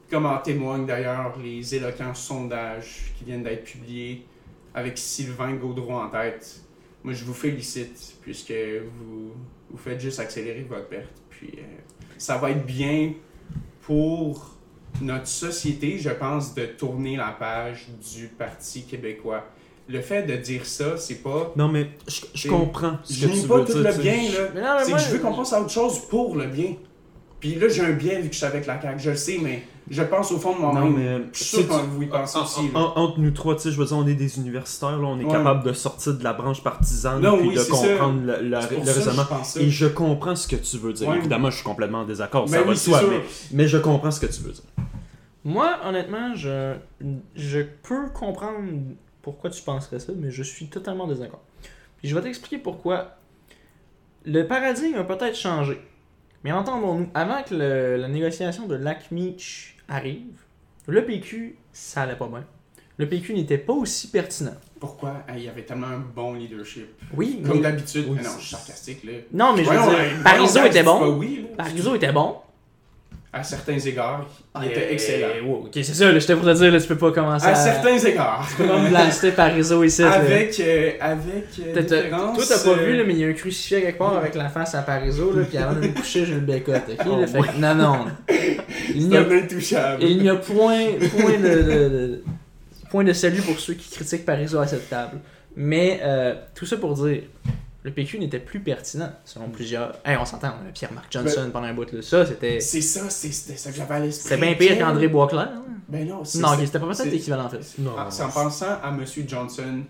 [0.10, 4.26] Comme en témoignent d'ailleurs les éloquents sondages qui viennent d'être publiés
[4.74, 6.62] avec Sylvain Gaudreau en tête.
[7.04, 9.32] Moi, je vous félicite, puisque vous,
[9.70, 11.13] vous faites juste accélérer votre perte.
[11.30, 11.62] Puis, euh,
[12.18, 13.13] ça va être bien
[13.82, 14.56] pour
[15.02, 19.46] notre société, je pense, de tourner la page du Parti québécois.
[19.88, 21.54] Le fait de dire ça, c'est pas.
[21.56, 23.84] Non, mais je, comprends ce Je que tu pas veux tout dire.
[23.84, 24.50] le bien, là.
[24.56, 26.48] Mais non, mais C'est moi, que je veux qu'on pense à autre chose pour le
[26.48, 26.76] bien.
[27.39, 29.38] Puis là, j'ai un bien vu que je suis avec la CAQ, je le sais,
[29.39, 30.93] mais je pense au fond de Non, moi-même.
[30.95, 32.60] mais Je suis sûr vous y pensez En- aussi.
[32.74, 32.86] en- là.
[32.95, 35.19] en- entre nous trois, tu sais, je veux dire, on est des universitaires, là, on
[35.19, 35.32] est Ouais.
[35.32, 37.71] capable de sortir de la branche partisane Non, puis oui, de ça.
[37.71, 39.24] comprendre le, raisonnement.
[39.24, 39.58] je pense.
[39.58, 41.08] Et je comprends ce que tu veux dire.
[41.10, 41.17] Ouais.
[41.17, 43.21] Évidemment, je suis complètement en désaccord, Ben ça va de soi, mais,
[43.52, 44.63] mais je comprends ce que tu veux dire.
[45.43, 46.74] Moi, honnêtement, je,
[47.36, 48.67] je peux comprendre
[49.21, 51.41] pourquoi tu penserais ça, mais je suis totalement en désaccord.
[52.00, 53.17] Puis je vais t'expliquer pourquoi.
[54.26, 55.80] Le paradigme a peut-être changé.
[56.43, 60.41] Mais entendons-nous, avant que le- la négociation de Lac-Meach arrive,
[60.88, 62.43] le PQ, ça allait pas bien.
[62.98, 64.54] Le PQ n'était pas aussi pertinent.
[64.80, 65.24] Pourquoi?
[65.28, 68.06] Ah, il y avait tellement un bon leadership Oui, Comme mais- d'habitude.
[68.08, 69.12] Oui, Mais non, je suis sarcastique, là.
[69.34, 71.17] Non, mais je veux dire, Parizeau était bon.
[71.17, 71.48] oui.
[71.58, 72.38] Parizeau était bon.
[73.38, 75.28] À certains égards, il Ah, était euh, excellent.
[75.45, 77.50] wow, ok, c'est ça, là, j'étais pour te dire, là, tu peux pas commencer À
[77.50, 77.56] à.
[77.56, 78.48] certains égards.
[78.50, 80.04] Tu peux pas me blaster Parizeau ici.
[80.04, 80.12] là.
[80.13, 81.26] Avec, euh, avec
[81.60, 83.98] euh, différence, Toi, t'as pas euh, vu, là, mais il y a un crucifix quelque
[83.98, 87.06] part avec la face à là, puis avant de me coucher, j'ai le bécote, ok?
[87.10, 88.06] Oh, là, fait que- non, non.
[88.95, 90.02] Il n'y a, intouchable.
[90.04, 90.86] il n'y a point,
[91.19, 92.24] point, de, de- de-
[92.89, 95.17] point de salut pour ceux qui critiquent Parizeau à cette table.
[95.58, 97.24] Mais euh, tout ça pour dire,
[97.86, 99.93] le PQ n'était plus pertinent, selon plusieurs.
[100.04, 102.02] Hey, on s'entend, on a Pierre-Marc Johnson pendant un bout, là.
[102.02, 102.60] Ça, c'était.
[102.60, 104.24] C'est ça, c'est c'était ça que j'avais à l'esprit.
[104.30, 105.50] C'était bien pire qu'André Boisclair.
[105.56, 105.62] hein?
[105.88, 107.60] Ben non, c'est Non, c'était pas peut-être c'est- l'équivalent, en fait.
[107.78, 107.91] Non.
[107.95, 109.06] Ah, c'est en pensant à M.
[109.28, 109.82] Johnson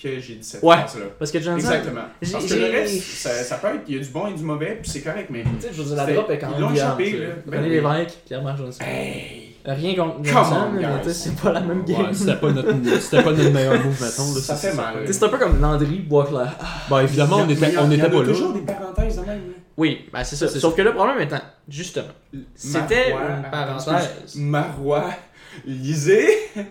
[0.00, 0.76] que j'ai dit cette Ouais.
[0.76, 1.06] phrase-là.
[1.18, 1.56] Parce que Johnson.
[1.58, 2.02] Exactement.
[2.32, 4.44] Parce que le reste, ça, ça peut être, il y a du bon et du
[4.44, 5.42] mauvais, puis c'est correct, mais.
[5.42, 7.26] Tu sais, je veux dire, la drop est quand ils même l'ont violente, échappé, là.
[7.28, 7.34] là.
[7.46, 7.62] Ben.
[7.62, 8.84] Lévesque, Pierre-Marc Johnson.
[8.84, 9.41] Hey!
[9.64, 10.88] Rien contre Come Johnson, on, mais guys.
[11.02, 12.00] tu sais, c'est pas la même game.
[12.02, 14.34] Ouais, c'était pas notre, c'était pas notre meilleur move, mettons.
[14.34, 14.94] Là, Ça fait mal.
[15.06, 16.56] C'est un peu comme Landry Boisclair.
[16.90, 18.18] Bon, évidemment, on Il y a- était, il y a- on il y était pas
[18.20, 18.24] là.
[18.26, 19.40] toujours des parenthèses de même.
[19.76, 20.48] Oui, ben c'est ça.
[20.48, 22.04] Sauf que le problème étant, justement,
[22.54, 23.50] c'était Marois, une attends,
[23.86, 24.34] parenthèse.
[24.36, 25.10] Marois,
[25.66, 26.28] lisez.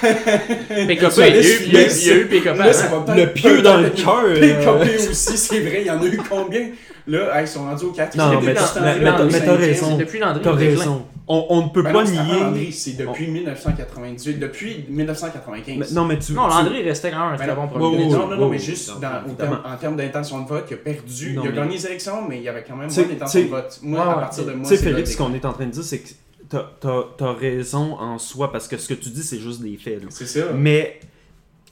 [0.00, 4.22] Tu il y a eu- Le pieu dans le cœur.
[4.24, 6.68] euh, PKP aussi, c'est vrai, il y en a eu combien?
[7.06, 9.86] Là, ils sont rendus au 4 Non, mais t'as- raison.
[9.90, 10.40] C'est depuis Landry.
[10.42, 11.06] T'as raison.
[11.26, 12.40] On, on ne peut Ben pas non, c'est nier.
[12.40, 15.76] Landry, c'est depuis 1998, depuis 1995.
[15.78, 16.32] Mais- non, mais tu.
[16.32, 18.90] Non, tu- Landry restait quand même un Ben très bon premier ouais, non, mais juste
[18.90, 19.56] non, dans, au évidemment.
[19.56, 21.32] terme- en termes d'intention de vote, il a perdu.
[21.32, 23.08] Non, il a mais- gagné les élections, mais il y avait quand même Tu moins
[23.08, 23.78] d'intention de tu vote.
[23.82, 25.64] Moi, Ouais, à partir de moi, Tu sais, c'est Félix, ce qu'on est en train
[25.66, 26.08] de dire, c'est que
[26.50, 29.78] t'as, t'as- t'as raison en soi, parce que ce que tu dis, c'est juste des
[29.78, 30.02] faits.
[30.10, 30.52] C'est ça.
[30.54, 31.00] Mais.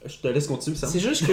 [0.06, 0.86] Je te laisse continuer, ça.
[0.86, 1.32] C'est juste que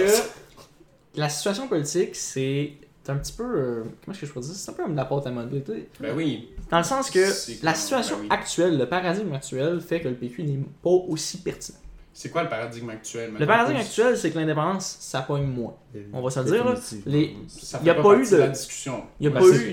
[1.16, 2.72] la situation politique, c'est
[3.10, 3.44] un petit peu.
[3.44, 5.30] euh, comment est-ce que je peux dire C'est un peu comme de la pâte à
[5.30, 5.62] modeler.
[5.62, 5.88] tu sais.
[6.00, 6.48] Ben oui.
[6.70, 8.28] Dans le sens que la situation ben oui.
[8.30, 11.78] actuelle, le paradigme actuel, fait que le PQ n'est pas aussi pertinent.
[12.12, 13.30] C'est quoi le paradigme actuel?
[13.38, 15.74] Le paradigme actuel, c'est que l'indépendance, ça pogne moins.
[16.12, 16.74] On va se le dire, là.
[17.06, 19.04] Les- Ça Il y a fait pas eu de- la discussion.
[19.20, 19.70] Il n'y a Ben, pas eu,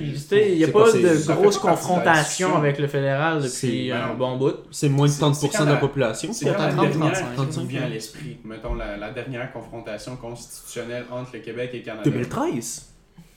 [0.54, 4.14] il y a pas pas- de grosse pas confrontation avec le fédéral depuis un ben
[4.16, 4.54] bon bout.
[4.72, 6.32] C'est moins de C'est- 30% c'est quand de la la- population.
[6.32, 8.38] C'est la dernière 35, qui me 35, vient à l'esprit.
[8.46, 12.04] Mettons la, la dernière confrontation constitutionnelle entre le Québec et le Canada.
[12.10, 12.86] 2013.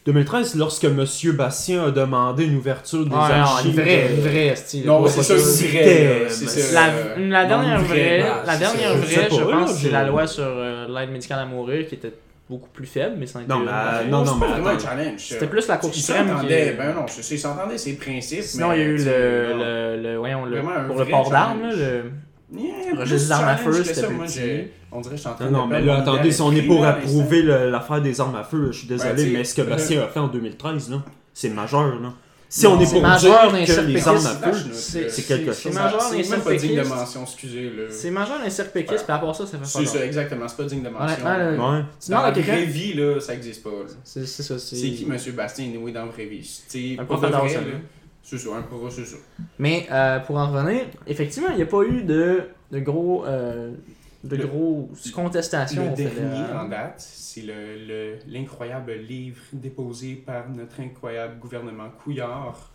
[0.06, 1.04] 2013, lorsque M.
[1.36, 3.74] Bastien a demandé une ouverture des non, archives.
[3.76, 4.86] une vraie, euh, une vraie, style.
[4.86, 6.26] Non, c'est ça, vrai.
[6.72, 10.26] La, Euh, la non, dernière vraie, vraie, la dernière vraie, je pense, c'est la loi
[10.26, 12.14] sur euh, l'aide médicale à mourir qui était
[12.48, 13.66] beaucoup plus faible, mais ça en était Non, une.
[13.66, 15.18] mais, non, non, mais challenge.
[15.18, 18.42] C'était plus la Cour suprême qui- s'entendaient, ben non, ils s'entendaient ses principes.
[18.42, 20.02] Sinon, mais, il y a eu le, non.
[20.02, 22.04] le, voyons, le, pour le port d'armes, le,
[22.52, 24.06] Yeah, des armes à feu, c'était
[24.92, 26.62] On dirait que je suis en train Non, non, mais là, attendez, si on est
[26.62, 30.08] pour approuver l'affaire des armes à feu, je suis désolé, mais ce que Bastien a
[30.08, 32.12] fait en 2013, là, c'est majeur, là.
[32.52, 35.52] Si on est c'est pour majeur dire que les armes à feu, C'est- c'est quelque
[35.52, 35.74] c'est chose.
[35.74, 37.70] majeur C'est d'un même pas digne de mention, excusez.
[37.70, 40.04] le C'est majeur d'un cercle péquiste, puis à part ça, ça fait C'est pas ça,
[40.04, 41.24] exactement, c'est pas digne de mention.
[41.24, 41.82] Ouais.
[42.08, 43.70] Dans la vraie vie, là, ça existe pas.
[44.02, 44.58] C'est c'est ça.
[44.58, 46.60] C'est qui Monsieur Bastien Inouï dans la vraie vie?
[46.66, 47.82] C'est Un pour de professeur vrai.
[48.30, 49.16] C'est ça, un pro, c'est ça.
[49.58, 53.24] Mais euh, pour en revenir, effectivement, il n'y a pas eu de, de gros.
[53.26, 53.72] euh,
[54.22, 60.48] de Le- grosses contestations Le dernier en date, c'est le- le- l'incroyable livre déposé par
[60.50, 62.70] notre incroyable gouvernement Couillard,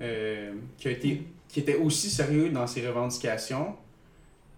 [0.00, 3.76] euh, qui, a été, qui était aussi sérieux dans ses revendications,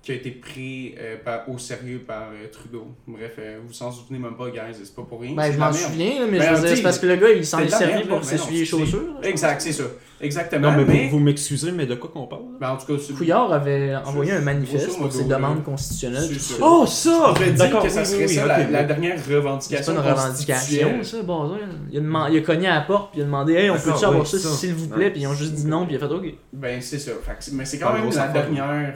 [0.02, 2.86] qui a été pris euh, par- au sérieux par euh, Trudeau.
[3.06, 5.34] Bref, euh, vous vous en souvenez même pas, guys, c'est pas pour rien.
[5.34, 7.58] Ben, c'est je m'en souviens, mais Ben, je c'est parce que le gars, il s'en
[7.58, 9.20] c'est est servi pour là, s'essuyer les c'est- chaussures.
[9.22, 9.84] Exact, c'est ça.
[10.22, 10.70] Exactement.
[10.70, 12.42] Non, mais mais, vous, vous m'excuserez, mais de quoi qu'on parle?
[12.42, 12.48] là?
[12.60, 13.12] ben, en tout cas, c'est-.
[13.14, 16.30] Couillard avait envoyé un manifeste pour ses demandes constitutionnelles.
[16.38, 16.54] c'est.
[16.62, 17.34] Oh, ça!
[17.56, 21.02] D'accord, que ça oui, serait oui, oui, ça, la, dernière C'est revendication pas une revendication,
[21.02, 21.56] ça, bon,
[21.90, 23.74] il, a demandé- il a cogné à la porte, puis il a demandé Hey, on
[23.78, 26.08] peut-tu avoir ça, s'il vous plaît, puis ils ont juste dit non, puis il a
[26.08, 26.34] fait OK.
[26.54, 27.12] Ben, c'est ça.
[27.38, 28.94] C'est- mais c'est quand même la dernière.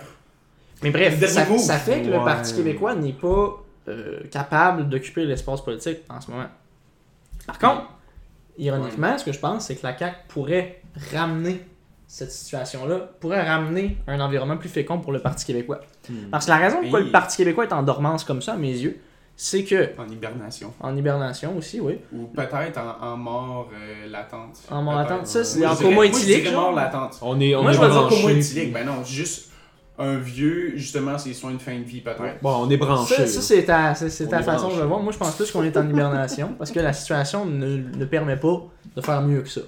[0.84, 2.24] Mais bref, ça, fait que le.
[2.24, 6.46] Parti québécois n'est pas euh, capable d'occuper l'espace politique en ce moment.
[7.46, 7.82] Par contre,
[8.58, 11.60] ironiquement, ce que je pense, c'est que la CAQ pourrait ramener
[12.06, 15.80] cette situation-là, pourrait ramener un environnement plus fécond pour le Parti québécois.
[16.08, 16.28] Hmm.
[16.30, 18.56] Parce que la raison pourquoi Et- le Parti québécois est en dormance comme ça, à
[18.56, 19.00] mes yeux,
[19.36, 20.72] c'est que, En hibernation.
[20.80, 24.58] en hibernation aussi, oui, Ou peut-être en, en mort euh, latente.
[24.70, 27.18] En mort latente, ça, c'est en coma éthylique, mort latente.
[27.20, 29.50] On est, on Moi, est je vais dire coma éthylique, ben non, juste
[29.98, 32.40] un vieux, justement, ses soins de fin de vie, peut-être.
[32.42, 33.14] Bon, on est branché.
[33.14, 34.80] Ça, ça, c'est ta, c'est- ta façon de branché.
[34.82, 35.00] le voir.
[35.00, 38.36] Moi, je pense plus qu'on est en hibernation parce que la situation ne, ne permet
[38.36, 38.62] pas
[38.96, 39.60] de faire mieux que ça.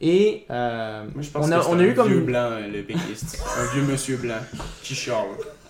[0.00, 2.08] Et euh, Moi, je pense on a, que c'est on a un eu comme.
[2.08, 3.42] vieux blanc, euh, le péquiste.
[3.58, 4.34] un vieux monsieur blanc
[4.82, 5.16] qui chiale.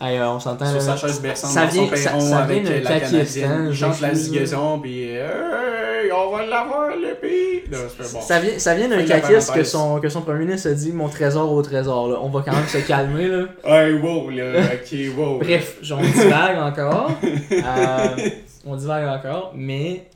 [0.01, 0.71] Hey, euh, on s'entend.
[0.71, 3.67] Sur sa chaise berçante ça vient- son ça- ça avec vient la canadienne.
[3.71, 7.63] Il chante la ligaison, puis Hey, on va l'avoir, le pays!
[7.71, 8.21] Bon.
[8.21, 11.09] Ça vient, ça vient d'un caquiste que son, que son premier ministre a dit mon
[11.09, 12.09] trésor au trésor.
[12.09, 12.19] Là.
[12.21, 13.29] On va quand même se calmer.
[13.29, 13.45] Là.
[13.65, 15.39] Hey, wow, là, ok, wow.
[15.39, 17.11] Bref, on divague encore.
[17.53, 18.29] Euh,
[18.67, 19.53] on divague encore.
[19.57, 20.09] Mais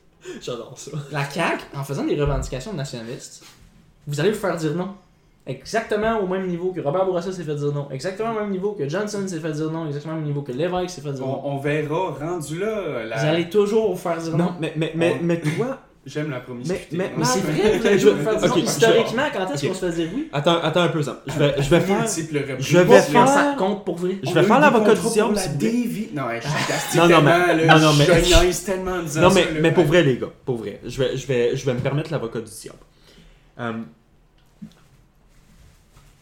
[0.43, 0.91] J'adore ça.
[1.11, 3.43] la CAQ, en faisant des revendications nationalistes,
[4.07, 4.91] vous allez vous faire dire non.
[5.49, 7.89] Exactement au même niveau que Robert Bourassa s'est fait dire non.
[7.91, 9.87] Exactement au même niveau que Johnson s'est fait dire non.
[9.87, 11.41] Exactement au même niveau que Lévesque s'est fait dire non.
[11.45, 13.05] On, on verra, rendu là.
[13.05, 14.45] la- Vous allez toujours vous faire dire non.
[14.45, 15.79] Non, mais, mais, mais, On- mais toi.
[16.07, 16.97] J'aime la promiscuité.
[16.97, 18.63] Mais- mais- Mais c'est vrai, vous allez toujours vous faire dire Ok, non.
[18.65, 20.29] je- Historiquement, quand est-ce qu'on se fait dire oui?
[20.33, 21.17] Attends, attends un peu, Sam.
[21.27, 22.07] Je vais, je vais faire.
[22.59, 24.17] Je vais faire- ça compte pour vrai?
[24.23, 25.41] Je vais faire l'avocat du diable, la.
[26.15, 29.85] Non, je suis Non, non, mais- non, non, mais- Je tellement Non, mais, mais pour
[29.85, 32.51] vrai, les gars, pour vrai, je vais, je vais, je vais me permettre l'avocat du
[32.51, 32.79] diable.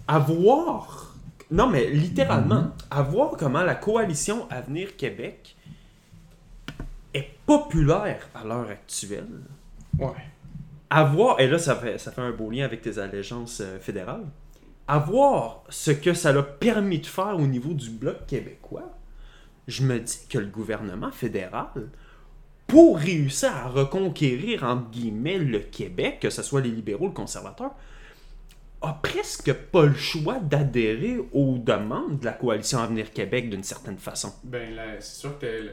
[0.08, 1.14] À voir,
[1.50, 5.56] non, mais littéralement, à voir comment la coalition Avenir Québec
[7.14, 9.40] est populaire à l'heure actuelle.
[9.98, 10.12] Ouais.
[10.90, 13.78] À voir, et là, ça fait, ça fait un beau lien avec tes allégeances euh,
[13.78, 14.26] fédérales.
[14.86, 18.92] À voir ce que ça l'a permis de faire au niveau du Bloc québécois,
[19.66, 21.88] je me dis que le gouvernement fédéral,
[22.66, 27.72] pour réussir à reconquérir, entre guillemets, le Québec, que ce soit les libéraux, le conservateur,
[28.82, 33.96] a presque pas le choix d'adhérer aux demandes de la coalition Avenir Québec d'une certaine
[33.98, 34.32] façon.
[34.44, 35.70] Ben, c'est sûr que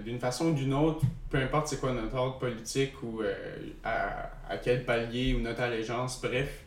[0.00, 3.34] d'une façon ou d'une autre, peu importe c'est quoi notre ordre politique ou euh,
[3.82, 6.60] à, à quel palier ou notre allégeance, bref,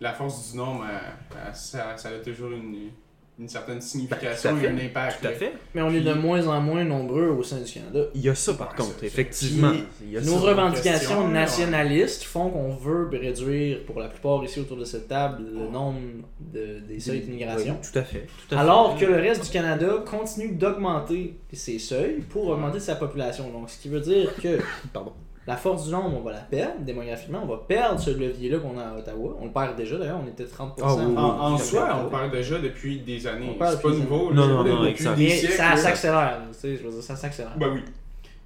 [0.00, 2.90] la force du nombre, elle- ça, ça a toujours une,
[3.38, 5.20] une certaine signification Ben, à et un impact.
[5.20, 5.36] Tout à là.
[5.36, 5.52] fait.
[5.74, 8.00] Mais on est de moins en moins nombreux au sein du Canada.
[8.14, 9.72] Il y a ça par contre, effectivement.
[9.72, 14.60] Puis, Il y a Nos revendications nationalistes font qu'on veut réduire, pour la plupart ici
[14.60, 15.98] autour de cette table, le nombre
[16.40, 17.78] de, des seuils d'immigration.
[17.80, 18.26] Oui, tout à fait.
[18.48, 18.62] Tout à fait.
[18.62, 23.50] Alors que le reste du Canada continue d'augmenter ses seuils pour augmenter sa population.
[23.50, 24.58] Donc, ce qui veut dire que
[24.92, 25.12] Pardon.
[25.46, 27.40] La force du nombre, on va la perdre démographiquement.
[27.44, 29.36] On va perdre ce levier-là qu'on a à Ottawa.
[29.40, 30.70] On le perd déjà d'ailleurs, on était 30%.
[30.82, 33.56] Ah oui, oui, En, soi, on parle déjà depuis des années.
[33.60, 34.32] C'est pas nouveau.
[34.34, 35.16] Non, non, non, exact.
[35.16, 36.40] Mais siècles, ça s'accélère.
[36.52, 37.56] tu sais, Je veux dire, ça s'accélère.
[37.56, 37.80] Ben oui.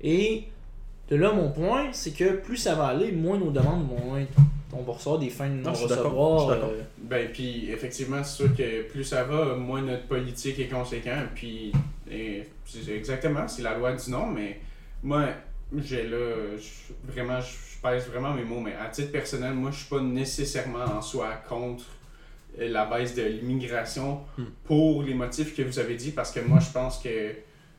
[0.02, 0.44] Et
[1.08, 4.36] de là, mon point, c'est que plus ça va aller, moins nos demandes vont être.
[4.72, 6.50] On va recevoir des fins de non-recevoir.
[6.50, 11.22] euh, Ben, puis effectivement, c'est sûr que plus ça va, moins notre politique est conséquent.
[11.34, 11.72] Puis,
[12.88, 14.60] exactement, c'est la loi du non, mais
[15.02, 15.24] moi,
[15.78, 19.78] j'ai là, je- vraiment, je pèse vraiment mes mots, mais à titre personnel, moi, je
[19.78, 21.84] suis pas nécessairement en soi contre
[22.58, 24.44] euh, la baisse de l'immigration Hmm.
[24.64, 27.32] pour les motifs que vous avez dit, parce que moi, je pense que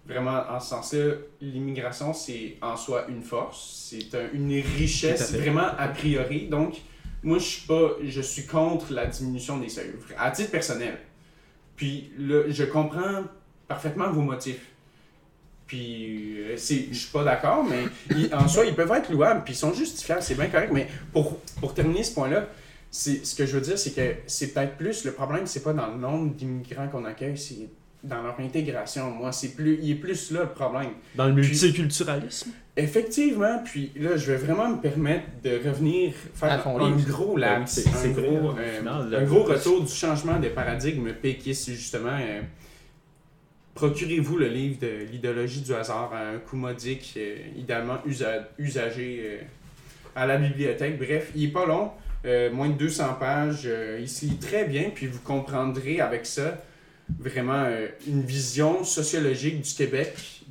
[0.07, 5.67] vraiment, en ce sens-là, l'immigration, c'est en soi une force, c'est un- une richesse vraiment
[5.77, 6.47] a priori.
[6.47, 6.77] Donc,
[7.21, 10.97] moi, je suis pas, je suis contre la diminution des seuils, à titre personnel.
[11.75, 13.23] Puis là, je comprends
[13.67, 14.70] parfaitement vos motifs.
[15.75, 19.41] Puis, euh, c'est- je suis pas d'accord, mais ils- en soi, ils peuvent être louables,
[19.45, 20.69] puis ils sont justifiables, c'est bien correct.
[20.73, 22.45] Mais pour, pour terminer ce point-là,
[22.89, 25.71] c'est, ce que je veux dire, c'est que c'est peut-être plus, le problème, c'est pas
[25.71, 27.69] dans le nombre d'immigrants qu'on accueille, c'est
[28.03, 29.11] dans leur intégration.
[29.11, 30.89] Moi, c'est plus, il est plus là le problème.
[31.15, 32.51] Dans le Puis- multiculturalisme?
[32.75, 37.07] Effectivement, puis là, je vais vraiment me permettre de revenir faire un livre.
[37.07, 40.49] gros oui, laps, c'est- un, c'est gros, euh, final, un gros retour du changement des
[40.49, 42.17] paradigmes péquistes, justement.
[42.19, 42.41] euh,
[43.73, 49.21] Procurez-vous le livre de l'idéologie du hasard à un coût modique, euh, idéalement usa- usagé
[49.23, 49.37] euh,
[50.15, 50.97] à la bibliothèque.
[50.97, 51.91] Bref, il est pas long,
[52.25, 56.61] euh, moins de 200 pages, lit très bien, puis vous comprendrez avec ça
[57.19, 57.65] vraiment
[58.07, 60.41] une vision sociologique du Québec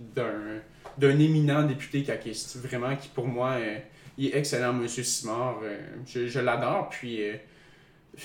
[0.99, 2.57] d'un éminent député caquiste.
[2.57, 5.61] Vraiment, qui pour moi, est excellent, Monsieur Simard.
[6.07, 6.89] je je l'adore.
[6.91, 7.21] Puis,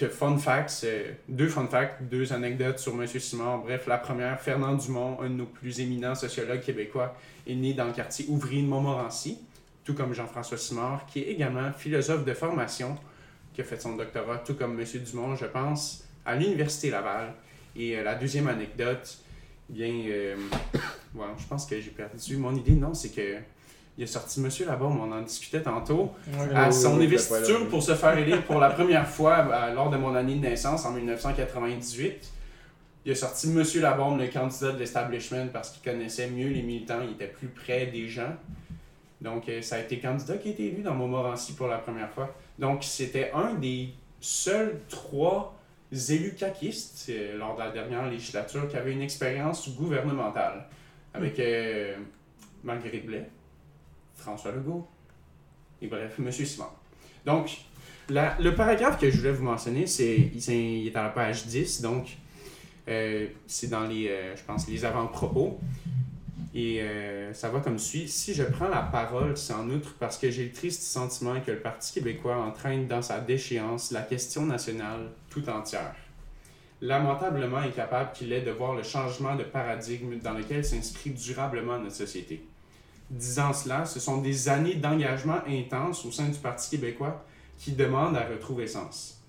[0.03, 0.85] fun facts,
[1.29, 3.59] deux fun facts, deux anecdotes sur Monsieur Simard.
[3.59, 7.15] Bref, la première, Fernand Dumont, un de nos plus éminents sociologues québécois,
[7.47, 9.39] est né dans le quartier ouvrier de Montmorency,
[9.85, 12.97] tout comme Jean-François Simard, qui est également philosophe de formation,
[13.53, 17.33] qui a fait son doctorat, tout comme Monsieur Dumont, je pense, à l'Université Laval.
[17.75, 19.17] Et euh, la deuxième anecdote,
[19.69, 20.35] bien, euh,
[21.37, 22.73] je pense que j'ai perdu mon idée.
[22.73, 23.37] Non, c'est que
[23.97, 26.11] il a sorti Monsieur Labaume, on en discutait tantôt,
[26.53, 30.15] à son oui, investiture pour se faire élire pour la première fois lors de mon
[30.15, 32.31] année de naissance en 1998.
[33.05, 37.01] Il a sorti Monsieur Labaume, le candidat de l'establishment, parce qu'il connaissait mieux les militants,
[37.03, 38.35] il était plus près des gens.
[39.21, 42.09] Donc, euh, ça a été candidat qui a été élu dans Montmorency pour la première
[42.11, 42.35] fois.
[42.59, 45.55] Donc, c'était un des seuls trois
[46.09, 50.65] élus caquistes euh, lors de la dernière législature qui avait une expérience gouvernementale
[51.13, 51.95] avec euh,
[52.63, 53.29] Marguerite Blais,
[54.15, 54.87] François Legault
[55.81, 56.31] et bref, M.
[56.31, 56.65] Simon.
[57.25, 57.57] Donc,
[58.09, 62.17] le paragraphe que je voulais vous mentionner, c'est- il est à la page 10, donc
[62.87, 65.59] euh, c'est dans les, euh, je pense, les avant-propos.
[66.57, 68.07] Et euh, ça va comme suit.
[68.07, 71.51] Si je prends la parole, c'est en outre parce que j'ai le triste sentiment que
[71.51, 75.95] le Parti québécois entraîne dans sa déchéance la question nationale tout entière.
[76.81, 81.95] Lamentablement incapable qu'il est de voir le changement de paradigme dans lequel s'inscrit durablement notre
[81.95, 82.45] société.
[83.09, 87.23] Disant cela, ce sont des années d'engagement intense au sein du Parti québécois
[87.57, 89.21] qui demandent à retrouver sens.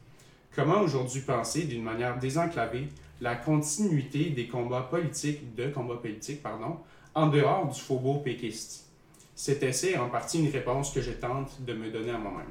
[0.55, 2.89] Comment aujourd'hui penser d'une manière désenclavée
[3.21, 6.79] la continuité des combats politiques, de combats politiques, pardon,
[7.15, 8.87] en dehors du faubourg péquiste?
[9.35, 12.47] Cet essai est en partie une réponse que je tente de me donner à moi-même.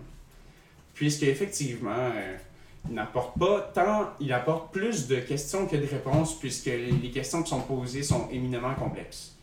[0.93, 2.37] Puisque effectivement, euh,
[2.87, 7.41] il n'apporte pas tant, il apporte plus de questions que de réponses, puisque les questions
[7.41, 9.35] qui sont posées sont éminemment complexes.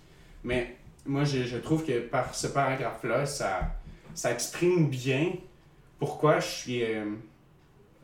[0.44, 3.72] Mais moi, je, je trouve que par ce paragraphe-là, ça,
[4.14, 5.32] ça exprime bien
[5.98, 7.04] pourquoi je suis euh,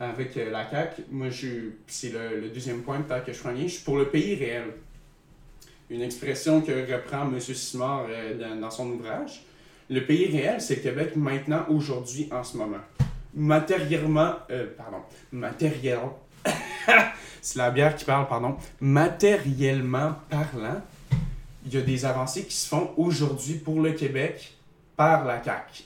[0.01, 1.03] avec euh, la CAQ.
[1.11, 3.99] Moi, je, c'est le, le deuxième point peut-être que je un lien, je suis pour
[3.99, 4.75] le pays réel.
[5.91, 7.41] Une expression que reprend M.
[7.41, 9.43] Simard euh, dans, dans son ouvrage.
[9.91, 12.77] Le pays réel, c'est le Québec maintenant, aujourd'hui, en ce moment.
[13.35, 14.35] Matériellement,
[14.77, 14.99] pardon,
[15.33, 16.01] matériel,
[17.41, 20.83] c'est la bière qui parle, pardon, matériellement parlant,
[21.69, 24.55] il y a des avancées qui se font aujourd'hui pour le Québec
[24.97, 25.85] par la CAQ.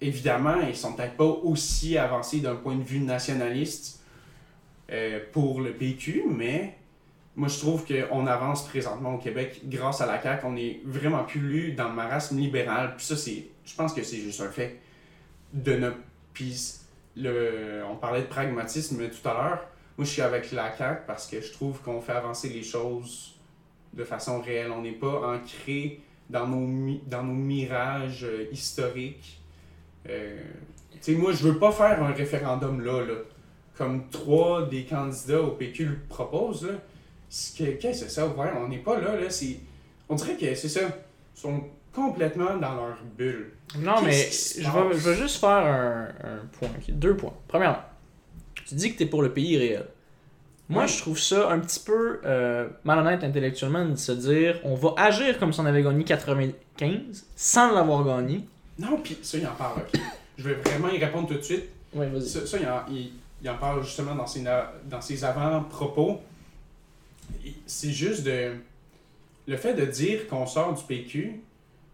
[0.00, 4.02] Évidemment, ils sont peut-être pas aussi avancés d'un point de vue nationaliste
[4.90, 6.76] euh, pour le PQ, mais
[7.34, 10.46] moi je trouve qu'on avance présentement au Québec grâce à la CAQ.
[10.46, 12.94] On est vraiment plus lu dans le marasme libéral.
[12.96, 14.80] Puis ça, c'est, je pense que c'est juste un fait
[15.54, 15.90] de ne.
[16.34, 16.74] Puis
[17.16, 19.66] le, on parlait de pragmatisme tout à l'heure.
[19.96, 23.32] Moi, je suis avec la CAQ parce que je trouve qu'on fait avancer les choses
[23.92, 24.70] de façon réelle.
[24.70, 26.00] On n'est pas ancré
[26.30, 29.40] dans nos, mi- dans nos mirages euh, historiques.
[30.08, 30.40] Euh,
[30.92, 33.14] tu sais, moi, je veux pas faire un référendum là, là.
[33.76, 36.68] Comme trois des candidats au PQ le proposent,
[37.56, 38.50] Qu'est-ce que c'est ça, ouais?
[38.58, 39.28] On n'est pas là, là.
[40.10, 40.80] On dirait que c'est ça.
[40.82, 43.52] Ils sont complètement dans leur bulle.
[43.78, 44.98] Non, mais je vais, passe?
[44.98, 46.68] je vais juste faire un, un point.
[46.90, 47.32] Deux points.
[47.48, 47.82] Premièrement,
[48.66, 49.86] tu dis que tu es pour le pays réel.
[50.68, 54.94] Moi, je trouve ça un petit peu euh, malhonnête intellectuellement de se dire on va
[54.96, 58.44] agir comme si on avait gagné 95 sans l'avoir gagné.
[58.78, 59.82] Non, puis ça, il en parle.
[60.38, 61.64] Je vais vraiment y répondre tout de suite.
[61.94, 62.26] Ouais, vas-y.
[62.26, 66.20] Ça, ça, il, en, il- il en parle justement dans ses, dans ses avant-propos.
[67.66, 68.52] C'est juste de.
[69.48, 71.40] Le fait de dire qu'on sort du PQ,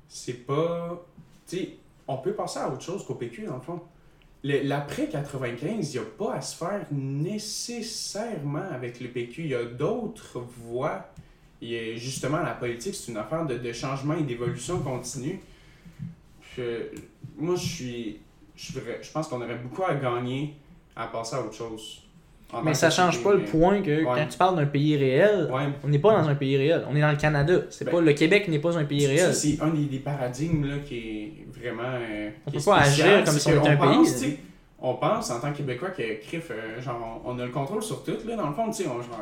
[0.09, 1.03] c'est pas.
[1.49, 1.69] Tu sais,
[2.07, 3.81] on peut passer à autre chose qu'au PQ, dans le fond.
[4.45, 9.43] L'après 95, il n'y a pas à se faire nécessairement avec le PQ.
[9.43, 11.09] Il y a d'autres voies.
[11.61, 15.41] A justement la politique, c'est une affaire de, de changement et d'évolution continue.
[17.37, 18.21] Moi, je suis.
[18.57, 18.73] Je,
[19.03, 20.57] je pense qu'on aurait beaucoup à gagner
[20.97, 22.03] à passer à autre chose.
[22.53, 24.05] En Mais tant ça change pas le point que Ouais.
[24.05, 25.65] quand tu parles d'un pays réel, Ouais.
[25.85, 26.85] on n'est pas dans un pays réel.
[26.91, 27.55] On est dans le Canada.
[27.71, 29.35] C'est Ben, pas le Québec n'est pas un pays réel.
[29.35, 31.83] c'est un des, des paradigmes là, qui est vraiment.
[31.85, 34.39] euh, On qui peut pas agir comme si on était un pense, pays.
[34.81, 38.03] On pense en tant que Québécois que crif, euh, genre, on a le contrôle sur
[38.05, 39.21] tout, là, dans le fond, tu sais, on, genre,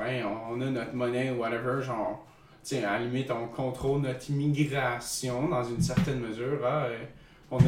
[0.51, 2.25] on, a notre monnaie ou whatever, genre,
[2.63, 6.61] tu sais, à la limite, on contrôle notre immigration dans une certaine mesure.
[6.65, 6.97] Ah, euh,
[7.51, 7.63] on, a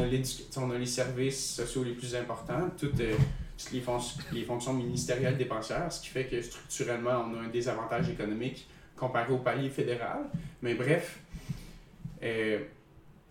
[0.60, 3.14] on a les services sociaux les plus importants, toutes, euh,
[3.72, 3.82] les,
[4.32, 9.32] les fonctions ministérielles dépensières, ce qui fait que structurellement, on a un désavantage économique comparé
[9.32, 10.20] au palier fédéral.
[10.62, 11.18] Mais bref,
[12.22, 12.60] euh,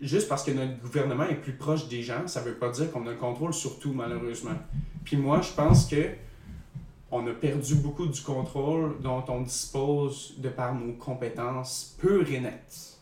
[0.01, 3.05] juste parce que notre gouvernement est plus proche des gens, ça veut pas dire qu'on
[3.07, 4.57] a le contrôle sur tout, malheureusement.
[5.03, 6.09] Puis moi, je pense que
[7.09, 12.41] on a perdu beaucoup du contrôle dont on dispose de par nos compétences pures et
[12.41, 12.97] nettes.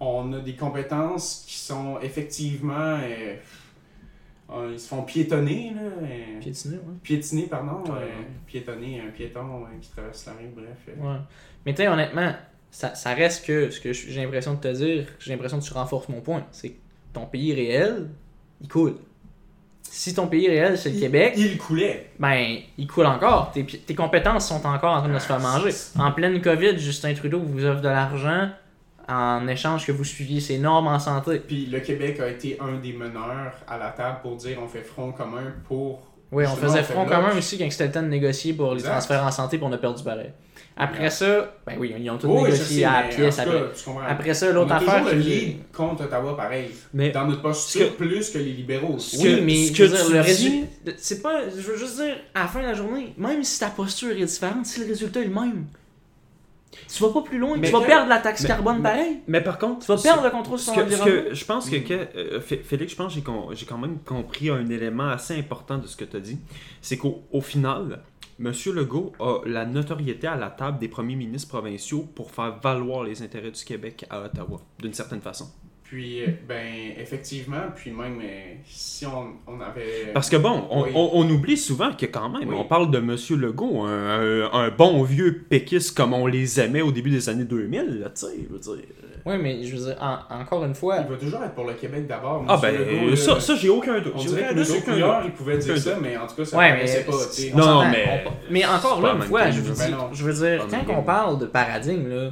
[0.00, 2.98] On a des compétences qui sont effectivement...
[3.02, 3.36] euh,
[4.50, 5.82] euh, ils se font piétonner, là.
[6.02, 6.94] euh, Piétiner, ouais.
[7.02, 7.82] piétiner, pardon.
[7.90, 7.98] Ouais.
[8.02, 10.68] euh, piétonner, un piéton qui traverse la rue, bref.
[10.88, 11.02] euh.
[11.14, 11.18] Ouais.
[11.64, 12.32] Mais tu sais, honnêtement,
[12.70, 15.64] ça, ça reste que ce que je- j'ai l'impression de te dire, j'ai l'impression que
[15.64, 16.44] tu renforces mon point.
[16.52, 16.78] C'est que
[17.12, 18.08] ton pays réel,
[18.60, 18.96] il coule.
[19.82, 22.10] Si ton pays réel, c'est le Il- Québec, Il coulait.
[22.18, 23.52] ben, il coule encore.
[23.52, 25.70] Tes, tes compétences sont encore en train de se faire manger.
[25.98, 28.50] En pleine COVID, Justin Trudeau vous offre de l'argent
[29.08, 31.38] en échange que vous suiviez ses normes en santé.
[31.46, 34.82] Puis le Québec a été un des meneurs à la table pour dire on fait
[34.82, 36.00] front commun pour.
[36.32, 38.80] Oui, on faisait on front commun aussi quand c'était le temps de négocier pour les
[38.80, 38.90] Exact.
[38.90, 40.30] transferts en santé, puis on a perdu pareil.
[40.78, 41.10] Après Ouais.
[41.10, 44.34] ça, ben oui, ils ont tout je négocié à la pièce après.
[44.34, 44.98] ça, l'autre affaire.
[44.98, 46.68] toujours le lead contre Ottawa pareil.
[46.92, 48.98] Mais Dans notre posture, que- plus que les libéraux.
[48.98, 50.66] Ce Oui, que- mais ce je que veux dire, tu le résultat.
[50.98, 51.48] C'est pas.
[51.48, 54.24] Je veux juste dire, à la fin de la journée, même si ta posture est
[54.26, 55.64] différente, si le résultat est le même,
[56.92, 57.56] tu vas pas plus loin.
[57.56, 59.20] Mais tu vas que- perdre la taxe mais- carbone mais- pareil.
[59.28, 61.28] Mais par contre, Tu vas perdre le contrôle sur ton que, ce environnement.
[61.30, 64.50] que je pense que, que, euh, Félix, je pense que j'ai j'ai quand même compris
[64.50, 66.38] un élément assez important de ce que tu as dit.
[66.82, 68.00] C'est qu'au au final,
[68.38, 68.52] M.
[68.74, 73.22] Legault a la notoriété à la table des premiers ministres provinciaux pour faire valoir les
[73.22, 75.48] intérêts du Québec à Ottawa, d'une certaine façon.
[75.88, 76.66] Puis, euh, ben,
[76.98, 80.10] effectivement, puis même euh, si on, on avait.
[80.12, 80.90] Parce que bon, on, Oui.
[80.96, 82.56] on- on oublie souvent que quand même, Oui.
[82.58, 83.16] on parle de M.
[83.40, 87.44] Legault, un, un- un bon vieux péquiste comme on les aimait au début des années
[87.44, 88.84] 2000, là, tu sais, je veux dire.
[89.24, 91.74] Oui, mais je veux dire, en- encore une fois, Il va toujours être pour le
[91.74, 92.44] Québec d'abord.
[92.48, 94.12] Ah ben, Legault, là, ça, ça j'ai aucun doute.
[94.16, 94.82] On dirait que M.
[94.84, 97.12] Couillard, il pouvait dire ça, mais en tout cas, ça Ouais, mais pas.
[97.12, 97.52] tu sais.
[97.54, 100.08] on Non, mais- mais encore là, une fois, je veux Ben dire, non.
[100.12, 102.30] je veux dire quand on parle de paradigme, là,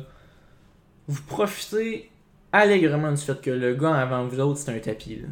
[1.06, 2.10] vous profitez
[2.54, 5.16] allègrement du fait que le gars avant vous autres, c'était un tapis.
[5.16, 5.28] Là.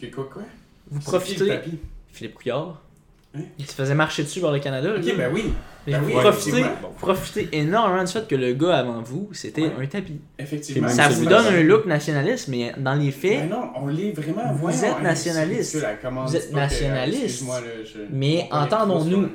[0.00, 0.42] Que quoi, quoi?
[0.90, 1.46] Vous C'est profitez.
[1.48, 1.78] tapis?
[2.12, 2.82] Philippe Couillard.
[3.36, 3.40] Hein?
[3.58, 4.88] Il se faisait marcher dessus par le Canada.
[4.88, 4.96] là.
[4.96, 5.44] Ok, ben oui.
[5.86, 6.64] Mais ben vous, oui, profitez,
[6.98, 9.72] profitez énormément du fait que le gars avant vous, c'était Ouais.
[9.82, 10.20] un tapis.
[10.38, 10.88] Effectivement.
[10.88, 14.10] Ça c'est vous donne un look nationaliste, mais dans les faits, Ben non, on l'est
[14.10, 14.52] vraiment.
[14.52, 15.70] Vous Voyons, êtes hein, nationaliste.
[15.72, 17.44] c'est- c'est Vous êtes c'est que- nationaliste.
[17.84, 19.22] je- Mais entendons-nous.
[19.22, 19.28] les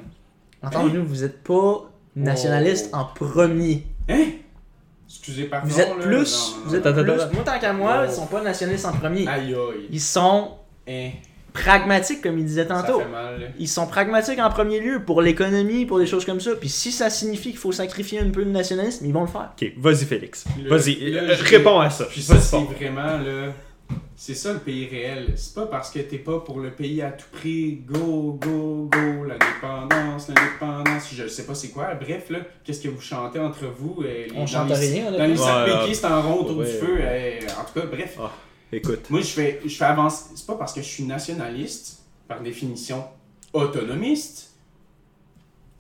[0.61, 2.97] entendez-nous, vous n'êtes pas nationaliste Oh.
[2.97, 3.83] en premier.
[4.09, 4.25] Hein?
[5.19, 5.67] Excusez, pardon.
[5.67, 6.11] Vous êtes là, plus.
[6.11, 7.35] non, non, Vous êtes plus.
[7.35, 8.05] Moi, tant qu'à moi, Oh.
[8.09, 9.27] ils sont pas nationalistes en premier.
[9.27, 9.87] Aïe aïe.
[9.91, 10.51] Ils sont
[10.89, 11.09] Hein,
[11.53, 12.99] pragmatiques, comme il disait ça tantôt.
[12.99, 13.39] fait mal.
[13.39, 13.47] là.
[13.59, 16.51] Ils sont pragmatiques en premier lieu pour l'économie, pour des choses comme ça.
[16.59, 19.51] Puis si ça signifie qu'il faut sacrifier un peu de nationalisme, ils vont le faire.
[19.61, 20.45] Ok, vas-y Félix.
[20.63, 22.05] Le- Vas-y, le- euh, je- réponds à ça.
[22.05, 23.53] Puis ça, c'est vraiment là.
[24.23, 25.33] C'est ça le pays réel.
[25.35, 29.25] C'est pas parce que t'es pas pour le pays à tout prix, go, go, go,
[29.25, 31.95] l'indépendance, l'indépendance, je sais pas c'est quoi.
[31.95, 35.11] Bref, là, qu'est-ce que vous chantez entre vous euh, les- On dans chante les- rien,
[35.11, 36.97] Dans les péquistes en rond autour ouais, du feu.
[36.99, 38.19] euh, en tout cas, bref.
[38.71, 39.09] Écoute.
[39.09, 40.25] Moi, je fais, je fais avancer.
[40.35, 43.03] C'est pas parce que je suis nationaliste, par définition
[43.53, 44.51] autonomiste,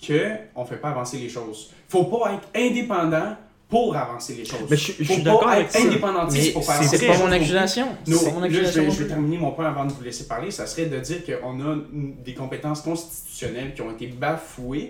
[0.01, 1.71] que on fait pas avancer les choses.
[1.87, 3.35] Faut pas être indépendant
[3.71, 4.59] pour avancer les choses.
[4.69, 7.23] Mais je, je suis d'accord avec indépendantiste pour faire c'est avancer c'est les pas choses.
[7.23, 7.87] mon accusation.
[7.87, 8.81] Pas mon là, je accusation.
[8.81, 10.51] vais, non je vais terminer mon point avant de vous laisser parler.
[10.51, 11.75] Ça serait de dire qu'on a
[12.23, 14.89] des compétences constitutionnelles qui ont été bafouées.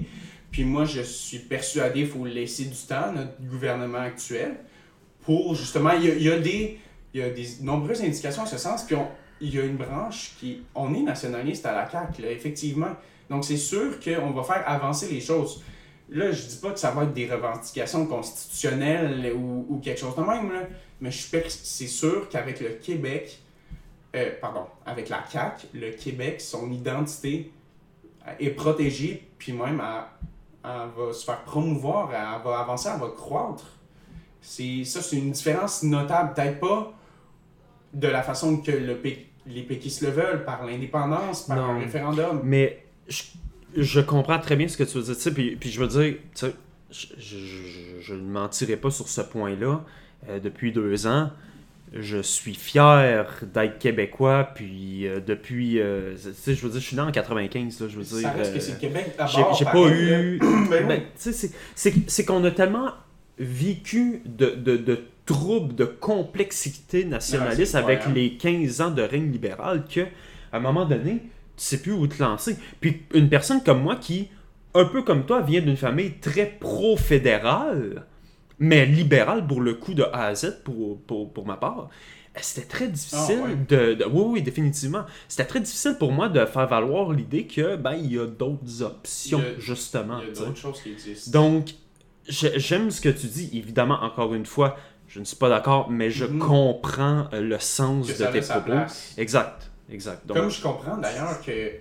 [0.51, 4.55] Puis moi, je suis persuadé qu'il faut laisser du temps à notre gouvernement actuel
[5.23, 5.91] pour justement.
[5.91, 6.79] Il y a, il y a des,
[7.13, 8.83] il y a des nombreuses indications en ce sens.
[8.83, 9.07] Puis on-
[9.43, 10.61] il y a une branche qui.
[10.75, 12.91] On est nationaliste à la CAQ, là, effectivement.
[13.29, 15.63] Donc c'est sûr qu'on va faire avancer les choses.
[16.11, 20.15] Là, je dis pas que ça va être des revendications constitutionnelles ou, ou quelque chose
[20.15, 20.67] de même, là,
[20.99, 23.39] mais je c'est sûr qu'avec le Québec,
[24.15, 27.51] euh, pardon, avec la CAQ, le Québec, son identité
[28.39, 33.09] est protégée, puis même elle, elle va se faire promouvoir, elle va avancer, elle va
[33.09, 33.65] croître.
[34.41, 36.33] C'est, ça, c'est une différence notable.
[36.33, 36.93] Peut-être pas
[37.93, 38.99] de la façon que le
[39.47, 41.63] les péquistes le veulent, par l'indépendance, par Non.
[41.63, 42.41] un référendum.
[42.43, 43.23] Mais je,
[43.75, 45.15] je comprends très bien ce que tu veux dire.
[45.15, 46.15] tu sais, Puis, puis je veux dire,
[46.91, 49.83] je, ne mentirai pas sur ce point-là.
[50.29, 51.31] Euh, depuis deux ans,
[51.93, 57.01] je suis fier d'être québécois, puis euh, depuis, euh, je veux dire, je suis né
[57.01, 58.29] en 95, là, je veux dire.
[58.29, 59.53] Ça reste euh, que c'est le Québec j'ai d'abord.
[59.55, 60.39] j'ai pas eu.
[60.69, 62.91] Ben Ben, c'est- qu'on a tellement
[63.39, 69.83] vécu de, de, de troubles, de complexité nationaliste avec les 15 ans de règne libéral
[69.85, 70.01] que,
[70.51, 71.23] à un moment donné,
[71.61, 72.57] tu sais plus où te lancer.
[72.79, 74.29] Puis une personne comme moi qui,
[74.73, 78.05] un peu comme toi, vient d'une famille très pro-fédérale,
[78.59, 81.89] mais libérale pour le coup de A à Z pour, pour, pour ma part,
[82.35, 83.55] euh, c'était très difficile Ah, ouais.
[83.67, 85.03] de, de- Oui, oui, définitivement.
[85.27, 88.81] C'était très difficile pour moi de faire valoir l'idée que, ben, il y a d'autres
[88.81, 90.19] options, a- justement.
[90.21, 91.31] Il y a d'autres choses qui existent.
[91.39, 91.71] Donc,
[92.27, 93.49] j'ai- j'aime ce que tu dis.
[93.53, 96.39] Évidemment, encore une fois, je ne suis pas d'accord, mais je Mhm.
[96.39, 98.61] comprends euh, le sens que de tes propos.
[98.65, 99.13] place.
[99.17, 100.25] Exact, exact.
[100.25, 101.71] Donc, Comme je comprends d'ailleurs que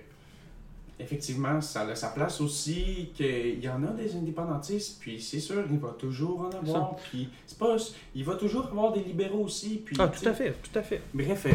[0.99, 5.63] effectivement ça a sa place aussi qu'il y en a des indépendantistes puis c'est sûr
[5.71, 7.75] il va toujours en avoir puis c'est pas
[8.13, 11.01] il va toujours avoir des libéraux aussi puis ah, tout à fait, tout à fait.
[11.13, 11.53] bref euh,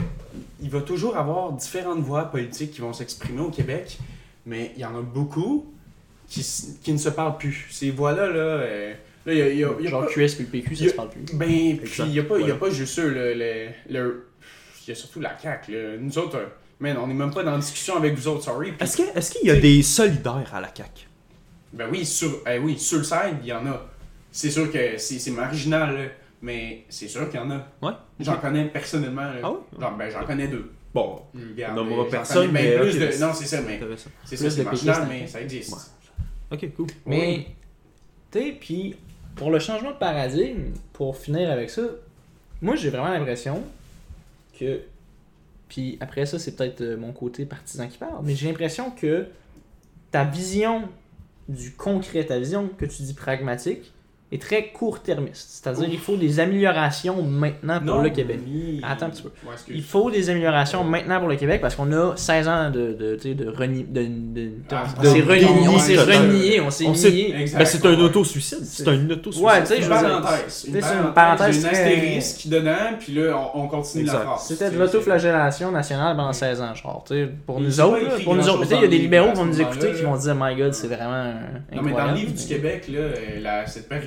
[0.61, 3.99] il va toujours avoir différentes voix politiques qui vont s'exprimer au Québec
[4.47, 5.67] mais il y en a beaucoup
[6.29, 6.45] qui,
[6.83, 8.95] qui ne se parlent plus ces voix là là euh,
[9.27, 10.75] là y a, il y a- il y a Genre pas- QS puis le PQ,
[10.75, 11.21] ça il y a- se parle plus.
[11.37, 13.11] ben, puis il n'y a, pas- y a pas juste eux.
[13.11, 14.27] Le, le, le-
[14.87, 15.73] il y a surtout la CAQ.
[15.73, 15.97] là.
[15.99, 16.47] Nous autres, euh,
[16.81, 18.73] man, on n'est même pas dans la discussion avec vous autres, sorry.
[18.79, 21.07] Est-ce que- est-ce qu'il y a des solidaires à la CAQ?
[21.73, 23.87] Ben oui, sur, eh oui, sur le side, il y en a.
[24.31, 26.05] C'est sûr que c'est c'est marginal, là,
[26.43, 27.67] mais c'est sûr qu'il y en a.
[27.83, 27.93] Ouais.
[28.21, 29.23] J'en connais personnellement.
[29.23, 29.35] là.
[29.43, 29.53] Ah?
[29.81, 30.71] Genre, ben, j'en connais deux.
[30.95, 33.79] Bon, regarde, On nommera personne, mais plus ok, de- Non, c'est ça, mais
[34.25, 35.73] c'est ça, c'est marginal, mais ça existe.
[35.73, 36.57] Ouais.
[36.57, 36.87] Ok, cool.
[37.05, 37.47] Mais,
[38.31, 38.97] tu sais, puis
[39.35, 41.83] pour le changement de paradigme, pour finir avec ça,
[42.63, 43.63] moi j'ai vraiment l'impression
[44.59, 44.81] que.
[45.69, 49.27] Puis après ça, c'est peut-être euh, mon côté partisan qui parle, mais j'ai l'impression que
[50.11, 50.89] ta vision
[51.49, 53.93] du concret, ta vision que tu dis pragmatique,
[54.33, 55.63] est très court-termiste.
[55.63, 58.41] C'est-à-dire qu'il faut des améliorations maintenant pour Non, le Québec.
[58.45, 59.29] mais- Attends un petit peu.
[59.47, 59.55] Ouais.
[59.71, 63.17] Il faut des améliorations maintenant pour le Québec parce qu'on a 16 ans de, de,
[63.23, 63.85] sais, de, reni...
[63.85, 64.03] de,
[64.35, 67.35] de- Ah, on s'est de renié, on s'est nié.
[67.57, 68.59] Ben, c'est un auto-suicide.
[68.65, 69.45] C'est un auto-suicide.
[69.47, 70.65] Ouais, tu sais, Une je veux dire, parenthèse.
[70.67, 74.19] Une c'est une parenthèse, une très- astérisque dedans, puis là, on, on continue Exact.
[74.19, 74.45] la phrase.
[74.49, 78.35] C'était de C'est- l'autoflagellation nationale pendant 16 ans, genre, tu sais, pour nous autres, pour
[78.35, 80.17] nous autres, tu sais, il y a des libéraux qui vont nous écouter qui vont
[80.17, 81.33] dire, my god, c'est vraiment
[81.75, 83.65] Non, mais dans le livre du Québec, là, euh, la-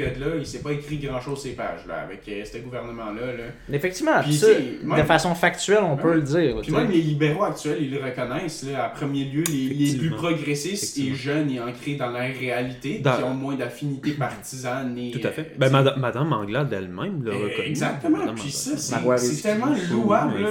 [0.10, 3.26] cette période-là, il s'est pas écrit grand-chose ces pages, là, avec euh, ce gouvernement-là.
[3.38, 3.44] Là.
[3.76, 6.56] Effectivement, Puis, ça, de façon factuelle, on peut le dire.
[6.56, 9.98] là, Puis même les libéraux actuels, ils le reconnaissent, là, à premier lieu, les, les
[9.98, 14.98] plus progressistes et jeunes et ancrés dans la réalité, Dans- qui ont moins d'affinités partisanes.
[14.98, 15.52] Et, Tout à euh, fait.
[15.54, 17.68] tu Ben, Madame, Anglade elle-même l'a euh, reconnu.
[17.68, 18.72] Exactement, Madame puis ça,
[19.18, 20.50] c'est tellement louable, là,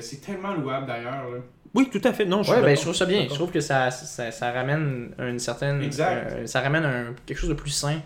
[0.00, 1.30] c'est tellement louable d'ailleurs.
[1.32, 1.38] là.
[1.74, 2.24] Oui, tout à fait.
[2.24, 3.26] Non, je Ouais, ben, je trouve ça bien.
[3.28, 5.82] Je trouve que ça, ça, ça ramène une certaine.
[5.82, 6.32] Exact.
[6.32, 7.98] euh, ça ramène un, quelque chose de plus sain euh,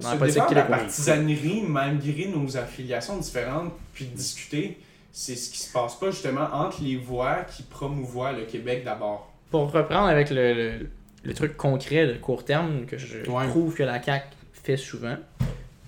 [0.00, 4.78] Se défendre la partisanerie, malgré nos affiliations différentes, puis de discuter,
[5.12, 9.32] c'est ce qui se passe pas justement entre les voix qui promouvoient le Québec d'abord.
[9.50, 10.90] Pour reprendre avec le, le,
[11.24, 13.48] le truc concret de court terme que je Ouais.
[13.48, 15.16] trouve que la CAQ fait souvent,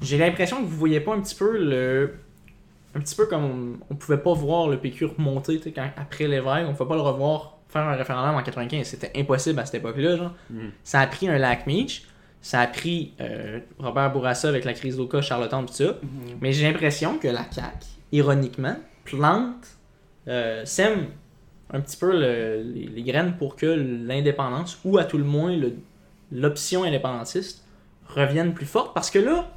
[0.01, 2.15] j'ai l'impression que vous voyez pas un petit peu le.
[2.95, 6.67] Un petit peu comme on, on pouvait pas voir le PQ remonter quand, après vagues,
[6.69, 8.87] on pouvait pas le revoir faire un référendum en 95.
[8.87, 10.17] C'était impossible à cette époque-là.
[10.17, 10.33] genre.
[10.51, 10.73] Mhm.
[10.85, 12.03] Ça a pris un lac Meach,
[12.43, 15.97] ça a pris euh, Robert Bourassa avec la crise d'Oka, Charlottetown, tout ça.
[16.41, 19.67] Mais j'ai l'impression que la CAQ, ironiquement, plante,
[20.29, 21.07] euh, sème
[21.73, 25.57] un petit peu le- les, les graines pour que l'indépendance, ou à tout le moins
[26.31, 27.65] l'option indépendantiste,
[28.09, 28.93] revienne plus forte.
[28.93, 29.49] Parce que là,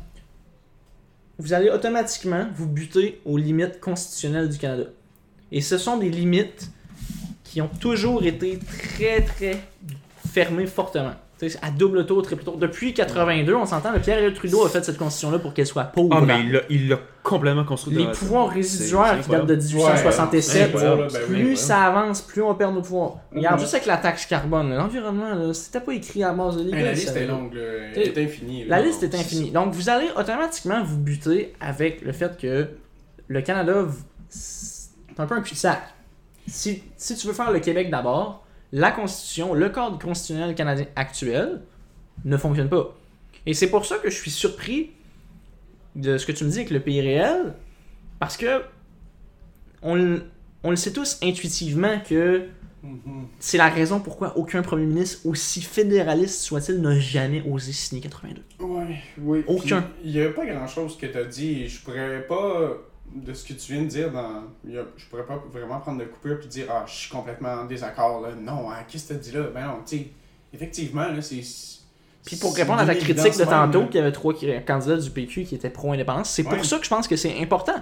[1.37, 4.85] vous allez automatiquement vous buter aux limites constitutionnelles du Canada.
[5.51, 6.69] Et ce sont des limites
[7.43, 9.57] qui ont toujours été très, très
[10.31, 11.15] fermées fortement.
[11.61, 12.57] À double tour, triple tour.
[12.57, 16.15] Depuis 82, on s'entend, le Pierre Trudeau a fait cette constitution-là pour qu'elle soit pauvre.
[16.17, 17.93] Ah, mais il l'a- il l'a complètement construit.
[17.93, 22.21] de Les pouvoirs résiduaires qui datent de Ouais, 1867, incroyable, là, ben plus ça avance,
[22.21, 23.17] plus on perd nos pouvoirs.
[23.35, 23.61] Regarde, Mhm.
[23.61, 26.83] juste avec la taxe carbone, là, l'environnement, là, c'était pas écrit à base de légal.
[26.85, 27.55] la liste est longue,
[27.95, 28.65] est infinie.
[28.65, 29.51] La liste est infinie.
[29.51, 32.67] Donc, vous allez automatiquement vous buter avec le fait que
[33.27, 33.85] le Canada,
[34.29, 35.81] c'est un peu un cul-de-sac.
[36.47, 38.44] Si, si tu veux faire le Québec d'abord,
[38.77, 41.61] la Constitution, le cadre constitutionnel canadien actuel
[42.25, 42.93] ne fonctionne pas.
[43.45, 44.91] Et c'est pour ça que je suis surpris
[45.95, 47.53] de ce que tu me dis avec le pays réel,
[48.19, 48.63] parce que
[49.81, 50.23] on, le-
[50.63, 52.47] on le sait tous intuitivement que
[52.83, 53.27] Mhm.
[53.39, 58.43] c'est la raison pourquoi aucun premier ministre, aussi fédéraliste soit-il, n'a jamais osé signer 82.
[58.59, 59.43] Ouais, oui.
[59.47, 59.85] Aucun.
[60.03, 61.67] Il n'y a pas grand chose que tu as dit.
[61.67, 62.73] Je pourrais pas,
[63.13, 66.39] de ce que tu viens de dire, dans, je pourrais pas vraiment prendre de coupure
[66.39, 68.21] puis dire Ah, je suis complètement en désaccord.
[68.21, 68.29] Là.
[68.39, 69.43] Non, hein, qu'est-ce que tu as dit là?
[69.53, 70.07] Ben non, tu sais,
[70.53, 71.41] effectivement, là, c'est.
[72.25, 74.33] Puis pour répondre à ta critique de tantôt, qu'il y avait trois
[74.65, 76.55] candidats du PQ qui étaient pro-indépendance, c'est Ouais.
[76.55, 77.75] pour ça que je pense que c'est important.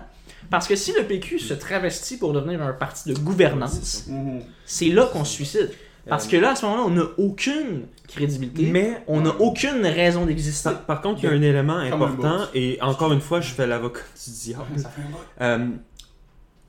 [0.49, 4.41] Parce que si le PQ se travestit pour devenir un parti de gouvernance, Mhm.
[4.65, 5.71] c'est là qu'on se suicide.
[6.08, 8.70] Parce que là, à ce moment-là, on n'a aucune crédibilité.
[8.72, 10.70] Mais on n'a aucune raison d'exister.
[10.70, 13.66] par, par contre, il y a un élément important, et encore une fois, je fais
[13.68, 14.66] l'avocat du diable.
[14.78, 15.18] Ça fait un bout.
[15.41, 15.78] Euh,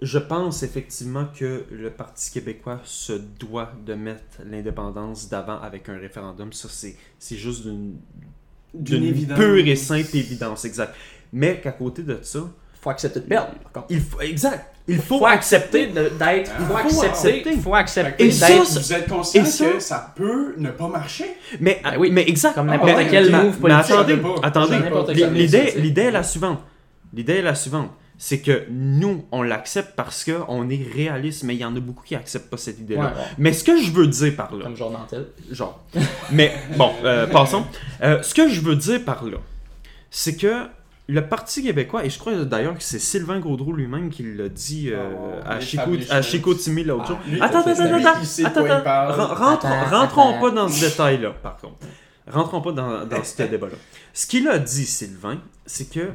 [0.03, 5.97] je pense effectivement que le Parti québécois se doit de mettre l'indépendance d'avant avec un
[5.97, 6.53] référendum.
[6.53, 7.97] Ça, c'est c'est juste d'une
[8.75, 9.39] D'une d'une évidence.
[9.39, 10.95] pure et simple évidence, exact.
[11.33, 12.41] Mais qu'à côté de ça,
[12.85, 13.49] faut accepter de perdre.
[13.63, 13.87] par contre.
[13.91, 16.53] il faut, exact, il faut, faut accepter d'être.
[16.57, 17.07] Ah, faut faut accepter.
[17.09, 17.57] accepter.
[17.59, 18.67] faut accepter Et d'être.
[18.67, 21.35] ça, Vous êtes conscient ça- que ça peut ne pas marcher?
[21.61, 22.55] Mais, Ben oui, mais exact.
[22.55, 25.27] comme n'importe quel move Mais attendez, attendez.
[25.33, 26.61] L'idée, l'idée est la suivante.
[27.13, 27.91] L'idée est la suivante.
[28.17, 32.05] C'est que nous, on l'accepte parce qu'on est réaliste, mais il y en a beaucoup
[32.05, 33.01] qui acceptent pas cette idée-là.
[33.01, 33.27] Ouais, ouais.
[33.39, 35.27] Mais ce que je veux dire par là, Comme genre Dantel.
[35.51, 35.85] genre,
[36.31, 37.65] mais bon, euh, passons.
[38.03, 39.39] Euh, ce que je veux dire par là,
[40.11, 40.67] c'est que
[41.07, 44.91] le Parti québécois, et je crois d'ailleurs que c'est Sylvain Gaudreau lui-même qui l'a dit
[44.91, 47.43] euh, Oh, à, Chico, à Chicoutimi l'autre Ah, jour.
[47.43, 50.41] Attends, attends, attends, rentrons- Attends, rentrons attends.
[50.41, 51.87] pas dans ce détail-là, par contre.
[52.27, 53.77] Rentrons pas dans, dans ce débat-là.
[54.15, 56.11] Ce qu'il a dit, Sylvain, c'est que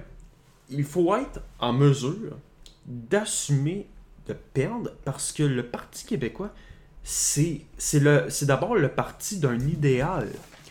[0.72, 2.38] il faut être en mesure
[2.86, 3.88] d'assumer
[4.28, 6.52] de perdre parce que le Parti québécois,
[7.04, 10.28] c'est c'est le- c'est d'abord le parti d'un idéal,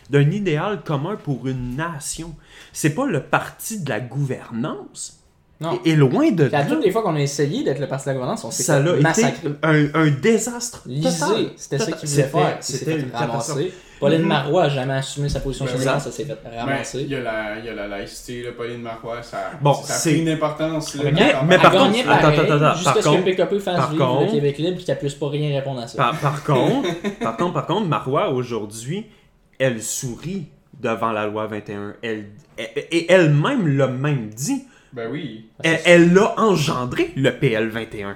[0.09, 2.33] d'un idéal commun pour une nation.
[2.73, 5.15] C'est pas le parti de la gouvernance.
[5.61, 5.77] Non.
[5.83, 8.11] Et, et loin de là, toutes les fois qu'on a essayé d'être le parti de
[8.11, 9.49] la gouvernance, on s'est ça fait massacrer.
[9.61, 10.83] un, un désastre.
[10.85, 12.57] Lisée, c'était ça qu'il voulait C'était- faire.
[12.61, 13.73] C'était fait une ramasser.
[13.99, 14.27] Pauline Mhm.
[14.29, 17.01] Marois a jamais assumé sa position Ben sur le ça s'est fait Mais ramasser.
[17.01, 19.95] il y, a la, il y a la laïcité, là, Pauline Marois, ça, Bon, ça
[19.95, 20.95] a c'est- pris une importance.
[20.95, 23.89] là, Mais- mais par contre, pareil, attends, attends, jusqu'à par ce que contre- PKP fasse
[23.91, 25.97] vivre contre- le Québec libre et qu'elle puisse pas rien répondre à ça.
[25.97, 26.87] Par, par contre,
[27.19, 29.05] par contre, par contre, Marois aujourd'hui,
[29.59, 30.47] elle sourit
[30.79, 31.95] devant la loi 21.
[32.01, 32.25] Elle,
[32.57, 34.63] elle- et elle-même l'a même dit.
[34.93, 35.45] Ben oui.
[35.63, 38.15] Elle l'a engendré le PL 21.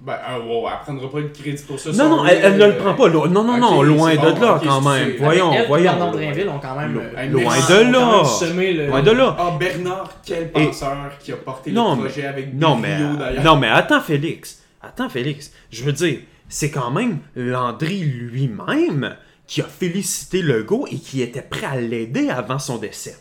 [0.00, 1.90] Ben, ah, wow, elle prendra pas le crédit pour ça.
[1.92, 3.08] Non, non, elle, elle ne euh, le prend pas.
[3.08, 5.14] Non, non, non, loin de bon, là quand même.
[5.18, 5.90] Voyons, Elle et voyons.
[5.92, 7.72] Bernard Drinville ont quand même euh, Loin merci.
[7.72, 8.16] de là.
[8.16, 9.34] même semé le- Loin de là.
[9.38, 13.44] Ah, Bernard, quel penseur qui a porté Non, le projet avec Non, mais, d'ailleurs.
[13.44, 14.62] non, mais attends, Félix.
[14.82, 15.50] Attends, Félix.
[15.70, 16.18] Je veux dire,
[16.50, 19.16] c'est quand même Landry lui-même
[19.46, 23.16] qui a félicité Legault et qui était prêt à l'aider avant son décès.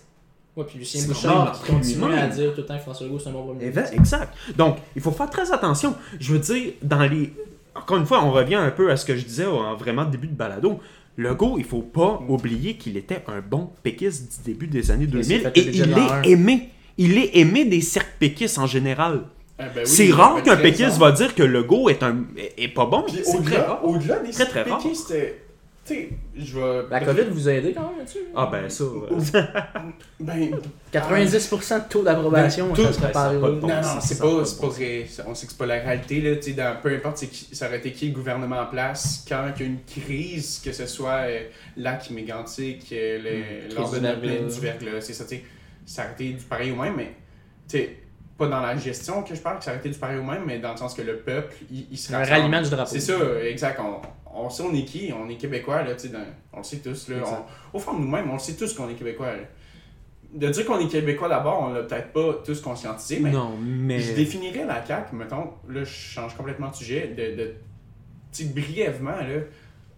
[0.55, 3.19] Ouais, puis Lucien C'est Bouchard qui continue à dire tout le temps que François Legault
[3.19, 3.93] c'est un bon premier ministre.
[3.93, 4.33] Exact.
[4.55, 5.95] Donc, il faut faire très attention.
[6.19, 7.33] Je veux dire, dans les.
[7.75, 10.27] Encore une fois, on revient un peu à ce que je disais en vraiment début
[10.27, 10.79] de balado.
[11.17, 15.23] Legault, il faut pas oublier qu'il était un bon péquiste du début des années Il
[15.25, 16.69] s'est 2000 fait et il est aimé.
[16.97, 19.23] Il est aimé des cercles péquistes en général.
[19.57, 22.23] Ah, ben oui, c'est rare qu'un péquiste va dire que Legault est, un,
[22.57, 23.03] est, pas bon.
[23.03, 23.85] Puis C'est très au-delà, rare.
[23.87, 24.77] au-delà des Très, très rare.
[24.79, 25.13] péquistes,
[25.85, 26.83] sais, je vais.
[26.89, 28.19] La COVID vous a aidé quand même là-dessus.
[28.35, 28.83] Ah ben ça.
[30.19, 30.51] Ben,
[30.93, 34.27] 90% de taux d'approbation, Ben, ça serait pas Non, non, c'est pas,
[34.61, 35.05] pas vrai.
[35.27, 36.21] On sait que c'est pas la réalité.
[36.21, 39.25] Là, tu sais, dans, peu importe qui- ça aurait été qui le gouvernement en place,
[39.27, 41.39] quand il y a une crise, que ce soit euh,
[41.77, 45.01] lac mégantique, euh, le- de du la verglas.
[45.01, 45.43] c'est ça, tu sais,
[45.85, 47.11] ça aurait été du pareil au même, mais
[47.67, 47.97] tu sais,
[48.37, 50.43] pas dans la gestion que je parle, que ça aurait été du pareil au même,
[50.45, 52.37] mais dans le sens que le peuple, il, il se Un rassemble.
[52.39, 52.89] ralliement du drapeau.
[52.91, 53.79] C'est ça, exact.
[53.81, 54.01] On,
[54.33, 57.09] on sait on est qui, on est québécois, là, dans- on le sait tous.
[57.09, 57.41] Là, Exact.
[57.73, 59.33] On- au fond de nous-mêmes, on le sait tous qu'on est québécois.
[59.33, 59.43] là.
[60.33, 63.99] De dire qu'on est québécois d'abord, on l'a peut-être pas tous conscientisé, mais Non, mais.
[63.99, 67.53] je définirais la CAQ, mettons, là je change complètement de sujet, de,
[68.45, 69.41] brièvement, là,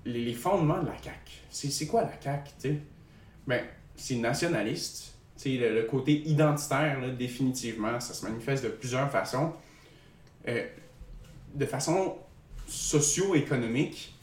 [0.05, 1.31] les, les fondements de la CAQ.
[1.49, 2.79] C'est, quoi la CAQ?
[3.47, 3.63] Ben,
[3.95, 5.13] c'est nationaliste.
[5.45, 9.53] Le, le côté identitaire, là, définitivement, ça se manifeste de plusieurs façons.
[10.47, 10.65] Euh,
[11.53, 12.15] de façon
[12.67, 14.14] socio-économique,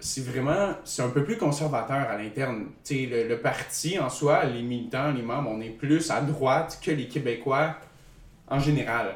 [0.00, 2.66] c'est vraiment, c'est un peu plus conservateur à l'interne.
[2.90, 6.90] Le, le parti en soi, les militants, les membres, on est plus à droite que
[6.90, 7.76] les Québécois
[8.48, 9.14] en général.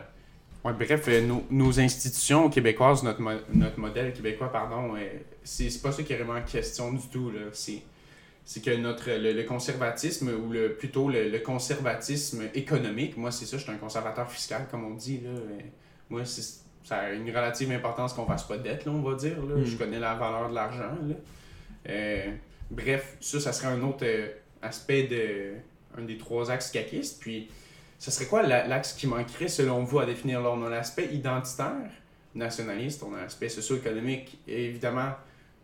[0.65, 3.21] Ouais, bref, euh, nos, institutions québécoises, notre,
[3.53, 5.01] notre modèle québécois, pardon, euh,
[5.43, 7.31] c'est pas ça qui est vraiment en question du tout.
[7.53, 13.63] C'est que notre, le, conservatisme, ou plutôt le, le conservatisme économique, moi c'est ça, je
[13.63, 15.21] suis un conservateur fiscal, comme on dit.
[15.23, 15.61] Là, euh,
[16.09, 19.15] moi, c'est- ça a une relative importance qu'on fasse pas de dette, là, on va
[19.17, 19.37] dire.
[19.45, 19.57] Là.
[19.57, 19.65] Mm.
[19.65, 20.97] Je connais la valeur de l'argent.
[21.89, 22.27] Euh,
[22.71, 24.29] bref, ça, ça serait un autre euh,
[24.63, 25.55] aspect de
[25.99, 27.21] un des trois axes caquistes.
[27.21, 27.49] Puis,
[27.99, 30.41] ce serait quoi la- l'axe qui manquerait selon vous à définir?
[30.43, 31.91] On a l'aspect identitaire,
[32.35, 35.11] nationaliste, on a l'aspect socio-économique, et évidemment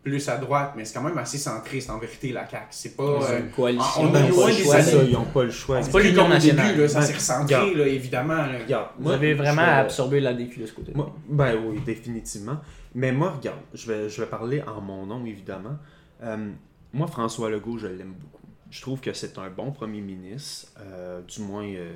[0.03, 2.65] plus à droite, mais c'est quand même assez centriste en vérité la CAQ.
[2.71, 3.19] C'est pas.
[3.21, 4.01] C'est euh, une coalition.
[4.01, 5.83] on ils est ont pas loin des choix ça, ils n'ont pas le choix.
[5.83, 6.79] C'est pas l'Union début, nationale.
[6.79, 8.35] là, ça s'est recentré, là, évidemment.
[8.37, 8.59] là.
[8.63, 10.91] Regarde, Vous moi, avez vraiment vais- absorbé la DQ de ce côté.
[10.95, 12.57] Moi, ben oui, définitivement.
[12.95, 15.77] Mais moi, regarde, je vais, je vais parler en mon nom, évidemment.
[16.23, 16.49] Euh,
[16.93, 18.41] moi, François Legault, je l'aime beaucoup.
[18.71, 21.91] Je trouve que c'est un bon premier ministre, euh, du moins euh,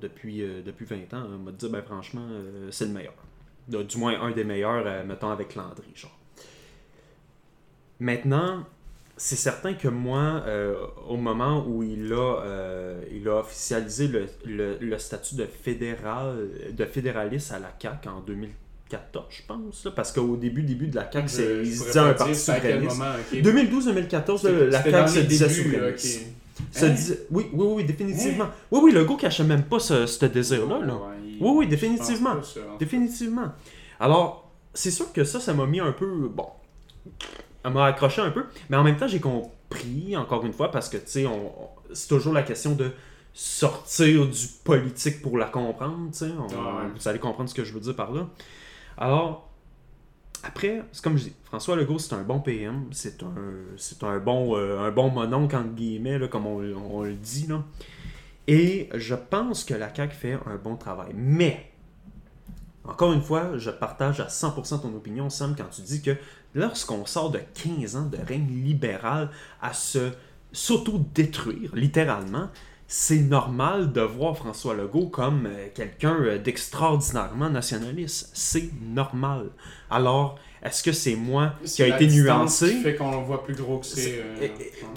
[0.00, 1.24] depuis, euh, depuis 20 ans.
[1.34, 3.14] On m'a dit, ben franchement, euh, c'est le meilleur.
[3.68, 6.16] De- Du moins un des meilleurs, euh, mettons, avec Landry, genre.
[8.04, 8.64] Maintenant,
[9.16, 10.74] c'est certain que moi, euh,
[11.08, 16.36] au moment où il a, euh, il a officialisé le, le- le statut de, fédéral,
[16.70, 20.96] de fédéraliste à la CAQ en 2014, je pense, là, parce qu'au début, début de
[20.96, 22.98] la CAQ, c'est, se pas un parti souverainiste.
[22.98, 23.40] moment, ok.
[23.40, 26.26] 2012-2014, C'était- la CAQ se les disait souverainiste.
[26.72, 26.90] Se Hein?
[26.90, 28.48] disait- oui, oui, oui, définitivement.
[28.70, 30.78] Oui, oui, le gars cachait même pas ce, ce désir-là.
[30.84, 30.94] Là.
[30.94, 32.42] Ouais, il- Oui, oui, définitivement.
[32.42, 32.60] ça.
[32.78, 33.50] Définitivement.
[33.98, 36.28] Alors, c'est sûr que ça, ça m'a mis un peu.
[36.28, 36.48] Bon.
[37.64, 38.44] M'a accroché un peu.
[38.68, 41.68] Mais en même temps, j'ai compris, encore une fois, parce que, tu sais, on, on-
[41.92, 42.90] c'est toujours la question de
[43.32, 46.26] sortir du politique pour la comprendre, tu sais.
[46.26, 46.88] Ouais.
[46.94, 48.26] Vous allez comprendre ce que je veux dire par là.
[48.96, 49.48] Alors,
[50.42, 53.32] après, c'est comme je dis, François Legault, c'est un bon PM, c'est un,
[53.78, 56.58] c'est un bon, euh, un bon mononcle, entre guillemets, là, comme on,
[56.90, 57.62] on le dit, là.
[58.46, 61.12] Et je pense que la CAQ fait un bon travail.
[61.14, 61.72] Mais,
[62.84, 66.14] encore une fois, je partage à 100% ton opinion, Sam, quand tu dis que
[66.54, 69.30] lorsqu'on sort de 15 ans de règne libéral
[69.60, 70.10] à se
[70.52, 72.48] s'auto-détruire, littéralement,
[72.86, 78.30] c'est normal de voir François Legault comme euh, quelqu'un euh, d'extraordinairement nationaliste.
[78.34, 79.46] C'est normal.
[79.90, 82.68] Alors, est-ce que c'est moi qui a été nuancé?
[82.68, 84.48] qui fait qu'on le voit plus gros que C'est- euh.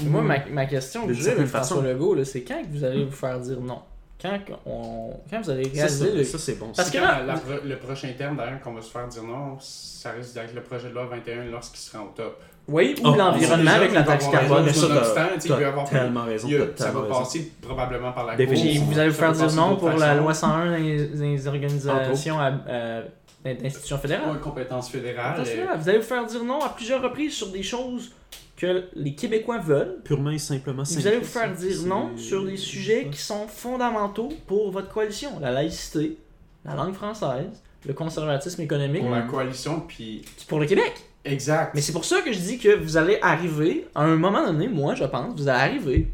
[0.05, 1.81] Moi, ma, ma question que j'ai avec François.
[1.81, 3.81] Legault, c'est quand que vous allez vous faire dire non?
[4.21, 6.23] Quand, on, quand vous allez réaliser ça, le...
[6.23, 6.71] ça, c'est bon.
[6.75, 10.11] Parce que la- la le prochain terme, d'ailleurs, qu'on va se faire dire non, ça
[10.11, 12.41] risque d'être le projet de loi 21 lorsqu'il sera au top.
[12.67, 14.65] Oui, ou Oh, l'environnement avec la taxe carbone.
[14.65, 16.49] Mais ça, tu sais, il peut y t'as avoir- tellement raison.
[16.75, 17.13] Ça va raison.
[17.19, 18.45] passer probablement par la Cour.
[18.47, 22.37] vous allez vous faire dire non pour la loi 101 des, organisations
[22.67, 23.03] euh,
[23.45, 24.31] d'institutions fédérales.
[24.31, 25.35] Ouais, compétence fédérale.
[25.35, 28.11] Attention, euh, là, Vous allez vous faire dire non à plusieurs reprises sur des choses
[28.57, 29.99] que les Québécois veulent.
[30.03, 30.83] Purement et simplement.
[30.83, 31.79] Vous allez vous faire simpliste.
[31.83, 35.39] dire non sur des sujets qui sont fondamentaux pour votre coalition.
[35.39, 36.17] La laïcité,
[36.65, 40.93] la langue française, le conservatisme économique pour la coalition, puis pour le Québec.
[41.23, 41.73] exact.
[41.75, 44.67] Mais c'est pour ça que je dis que vous allez arriver, à un moment donné,
[44.67, 46.07] moi je pense, vous allez arriver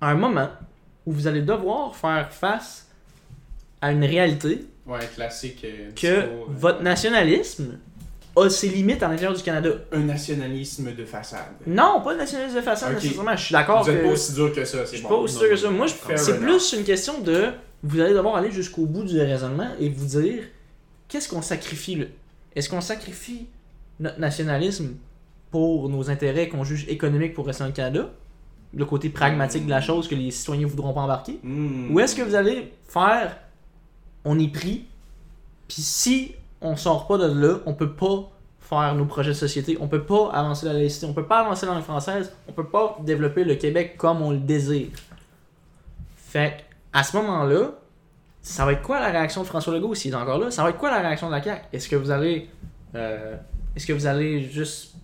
[0.00, 0.48] à un moment
[1.04, 2.88] où vous allez devoir faire face
[3.80, 5.62] à une réalité Ouais, classique.
[5.64, 7.78] euh, que discours, euh, votre nationalisme
[8.36, 9.70] a ses limites à l'intérieur du Canada.
[9.92, 11.40] Un nationalisme de façade.
[11.66, 13.36] Non, pas le nationalisme de façade nécessairement.
[13.36, 15.08] Je suis d'accord Vous êtes pas aussi dur que ça, Je c'est suis bon.
[15.08, 15.70] pas aussi sûr que ça.
[15.70, 17.46] Moi, je- c'est plus une question de.
[17.82, 20.42] Vous allez devoir aller jusqu'au bout du raisonnement et vous dire
[21.08, 22.06] qu'est-ce qu'on sacrifie là
[22.54, 23.46] Est-ce qu'on sacrifie
[24.00, 24.94] notre nationalisme
[25.50, 28.10] pour nos intérêts qu'on juge économiques pour rester dans le Canada?
[28.74, 31.90] Le côté pragmatique de la chose que les citoyens voudront pas embarquer Hmm.
[31.94, 33.38] Ou est-ce que vous allez faire
[34.24, 34.84] on est pris,
[35.68, 36.34] puis si
[36.66, 40.02] on sort pas de là, on peut pas faire nos projets de société, on peut
[40.02, 43.44] pas avancer la laïcité, on peut pas avancer la langue française, on peut pas développer
[43.44, 44.88] le Québec comme on le désire.
[46.16, 47.70] Fait à ce moment-là,
[48.42, 50.50] ça va être quoi la réaction de François Legault s'il est encore là?
[50.50, 51.62] Ça va être quoi la réaction de la CAQ?
[51.72, 52.48] Est-ce que vous allez
[52.94, 53.36] euh,
[53.74, 54.94] est-ce que vous allez juste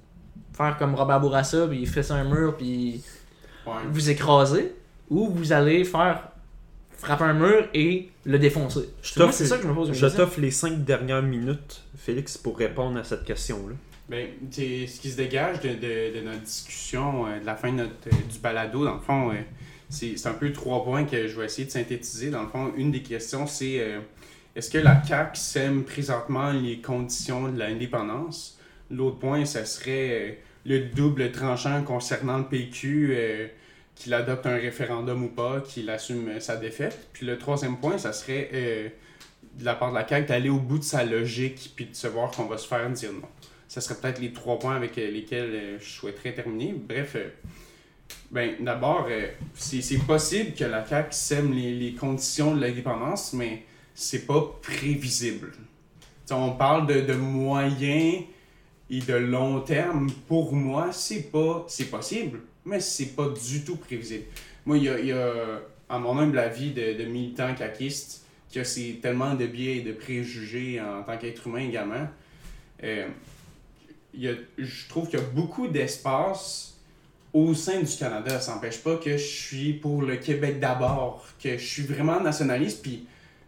[0.54, 3.02] faire comme Robert Bourassa puis il fait ça un mur puis
[3.66, 3.72] Ouais.
[3.90, 4.74] vous écraser?
[5.10, 6.31] Ou vous allez faire
[7.02, 8.88] frapper un mur et le défoncer.
[9.02, 10.24] Je t'offre- c'est ça que je me pose une Je question.
[10.24, 13.74] t'offre les 5 dernières minutes, Félix, pour répondre à cette question-là.
[14.08, 17.78] Ben, ce qui se dégage de, de- de notre discussion, euh, de la fin de
[17.78, 19.34] notre, euh, du balado, dans le fond, euh,
[19.88, 22.30] c'est c'est un peu trois points que je vais essayer de synthétiser.
[22.30, 23.80] Dans le fond, une des questions, c'est
[24.56, 28.58] est-ce que la CAQ sème présentement les conditions de l'indépendance?
[28.90, 33.46] L'autre point, ça serait le double tranchant concernant le PQ, euh,
[33.94, 37.08] qu'il adopte un référendum ou pas, qu'il assume euh, sa défaite.
[37.12, 38.88] Puis le troisième point, ça serait euh,
[39.58, 42.06] de la part de la CAQ d'aller au bout de sa logique puis de se
[42.06, 43.28] voir qu'on va se faire dire non.
[43.68, 46.74] Ça serait peut-être les trois points avec euh, lesquels je souhaiterais terminer.
[46.76, 47.16] Bref,
[48.30, 49.08] ben, d'abord,
[49.54, 53.64] c'est possible que la CAQ sème les, conditions de l'indépendance, mais
[53.94, 55.52] c'est pas prévisible.
[56.24, 58.24] T'sais, on parle de, de moyens
[58.90, 60.10] et de long terme.
[60.28, 64.24] Pour moi, c'est pas possible, mais c'est pas du tout prévisible.
[64.66, 68.98] Moi, il y a, a, à mon humble avis de, de militant caquiste, que c'est
[69.00, 72.06] tellement de biais et de préjugés en tant qu'être humain également.
[72.84, 73.08] Euh,
[74.14, 76.76] y a- je trouve qu'il y a beaucoup d'espace
[77.32, 78.38] au sein du Canada.
[78.40, 82.82] Ça n'empêche pas que je suis pour le Québec d'abord, que je suis vraiment nationaliste,
[82.82, 83.06] puis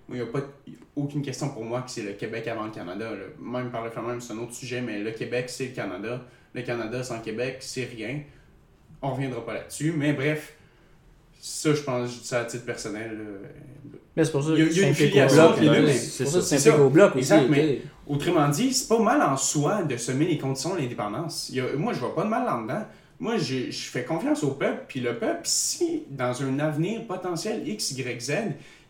[0.08, 0.40] il n'y a pas
[0.96, 3.10] aucune question pour moi que c'est le Québec avant le Canada.
[3.40, 6.24] Même par le fait même, c'est un autre sujet, mais le Québec, c'est le Canada.
[6.54, 8.20] Le Canada sans Québec, c'est rien.
[9.04, 10.54] On reviendra pas là-dessus, mais bref,
[11.40, 13.10] ça, je pense, je dis ça à titre personnel.
[13.18, 13.48] là.
[14.16, 15.90] Mais c'est pour ça que au entre bloc.
[15.90, 17.18] C'est pour c'est ça que tu t'impliques au bloc aussi.
[17.18, 17.82] Exact, mais-.
[18.06, 21.52] Autrement dit, c'est pas mal en soi de semer les conditions de l'indépendance.
[21.76, 22.86] Moi, je vois pas de mal là-dedans.
[23.18, 27.66] Moi, je, je fais confiance au peuple, puis le peuple, si dans un avenir potentiel
[27.66, 28.32] X, Y, Z,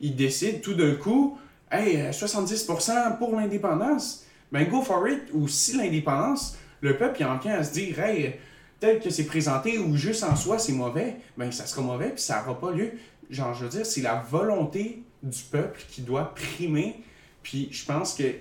[0.00, 1.38] il décide tout d'un coup,
[1.70, 5.22] hey, euh, 70% pour l'indépendance, ben go for it.
[5.32, 8.34] Ou si l'indépendance, le peuple il en vient à se dire, hey,
[8.80, 12.22] tel que c'est présenté ou juste en soi c'est mauvais, ben ça sera mauvais puis
[12.22, 12.92] ça n'aura pas lieu.
[13.30, 17.02] Genre, je veux dire, c'est la volonté du peuple qui doit primer.
[17.42, 18.34] Puis je pense que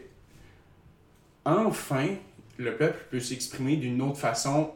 [1.45, 2.07] enfin,
[2.57, 4.71] le peuple peut s'exprimer d'une autre façon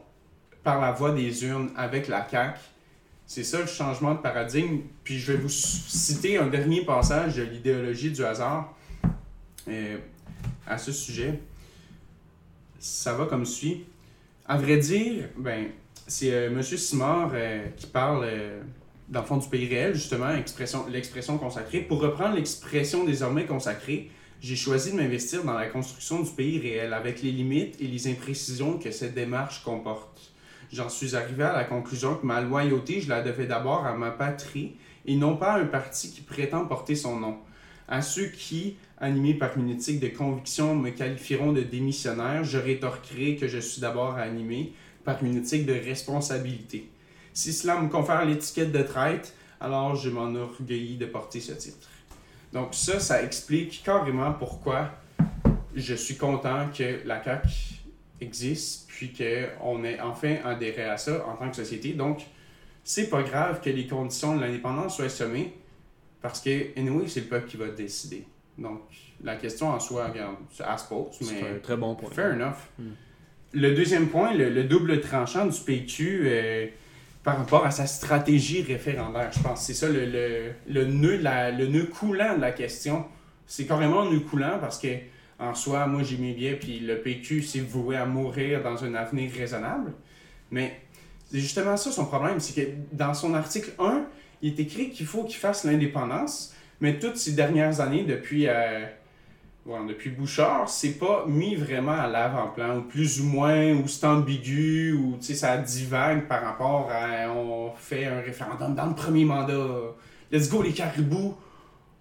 [0.62, 2.58] par la voie des urnes avec la CAQ.
[3.26, 4.80] C'est ça le changement de paradigme.
[5.04, 8.74] Puis je vais vous citer un dernier passage de l'idéologie du hasard
[9.68, 9.98] euh,
[10.66, 11.40] à ce sujet.
[12.78, 13.84] Ça va comme suit.
[14.50, 15.66] À vrai dire, ben,
[16.06, 16.62] c'est euh, M.
[16.62, 18.62] Simard euh, qui parle, euh,
[19.10, 21.80] dans le fond, du pays réel, justement, expression- l'expression consacrée.
[21.80, 26.94] Pour reprendre l'expression désormais consacrée, j'ai choisi de m'investir dans la construction du pays réel,
[26.94, 30.32] avec les limites et les imprécisions que cette démarche comporte.
[30.72, 34.10] J'en suis arrivé à la conclusion que ma loyauté, je la devais d'abord à ma
[34.10, 37.36] patrie et non pas à un parti qui prétend porter son nom.
[37.86, 43.36] À ceux qui, animés par une éthique de conviction, me qualifieront de démissionnaire, je rétorquerai
[43.36, 44.72] que je suis d'abord animé
[45.04, 46.88] par une éthique de responsabilité.
[47.32, 49.30] Si cela me confère l'étiquette de traître,
[49.60, 51.88] alors je m'enorgueillis de porter ce titre.
[52.52, 54.90] Donc ça, ça explique carrément pourquoi
[55.74, 57.48] je suis content que la CAQ
[58.20, 61.92] existe, puis qu'on ait enfin adhéré à ça en tant que société.
[61.92, 62.22] Donc,
[62.82, 65.54] c'est pas grave que les conditions de l'indépendance soient sommées,
[66.20, 68.24] parce que, anyway, c'est le peuple qui va décider.
[68.58, 68.80] Donc,
[69.22, 72.10] la question en soi, regarde, elle se pose, C'est mais un très bon point.
[72.10, 72.56] fair enough.
[72.78, 72.82] Mm.
[73.54, 76.66] Le deuxième point, le, le double tranchant du PQ euh,
[77.22, 79.62] par rapport à sa stratégie référendaire, je pense.
[79.62, 83.04] C'est ça le, le, le nœud la- le nœud coulant de la question.
[83.46, 84.88] C'est carrément un nœud coulant parce que,
[85.38, 88.94] en soi, moi j'ai mes biais, puis le PQ s'est voué à mourir dans un
[88.94, 89.92] avenir raisonnable.
[90.50, 90.80] Mais
[91.30, 94.04] c'est justement ça son problème, c'est que dans son article 1,
[94.42, 98.84] il est écrit qu'il faut qu'il fasse l'indépendance, mais toutes ces dernières années, depuis, euh,
[99.66, 104.06] bon, depuis Bouchard, c'est pas mis vraiment à l'avant-plan, ou plus ou moins, ou c'est
[104.06, 109.66] ambigu, ou ça divague par rapport à on fait un référendum dans le premier mandat,
[110.30, 111.34] let's go les caribous,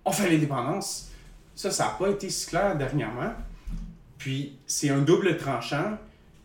[0.05, 1.11] on fait l'indépendance.
[1.55, 3.33] Ça, ça n'a pas été si clair dernièrement.
[4.19, 5.97] Puis, c'est un double tranchant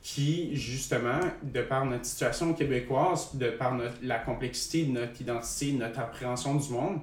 [0.02, 5.72] qui, justement, de par notre situation québécoise, de par notre- la complexité de notre identité,
[5.72, 7.00] de notre appréhension du monde,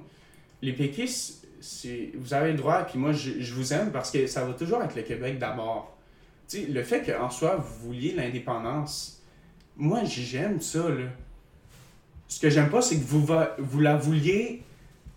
[0.62, 1.46] les péquistes,
[2.14, 4.96] vous avez le droit, puis moi, je, vous aime parce que ça va toujours avec
[4.96, 5.96] le Québec d'abord.
[6.54, 9.22] Le fait qu'en soi, vous vouliez l'indépendance,
[9.76, 11.06] moi, j'aime ça, là.
[12.26, 14.62] Ce que j'aime pas, c'est que vous la vouliez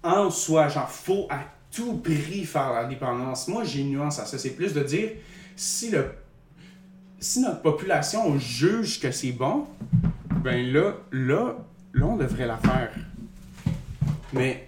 [0.01, 0.67] en soi.
[0.67, 1.41] Genre, faut à
[1.71, 3.47] tout prix faire l'indépendance.
[3.47, 4.37] Moi, j'ai une nuance à ça.
[4.37, 5.11] C'est plus de dire,
[5.55, 6.05] si le
[7.23, 9.65] si notre population juge que c'est bon,
[10.43, 11.55] ben là, là,
[11.93, 12.91] là, on devrait la faire.
[14.33, 14.67] Mais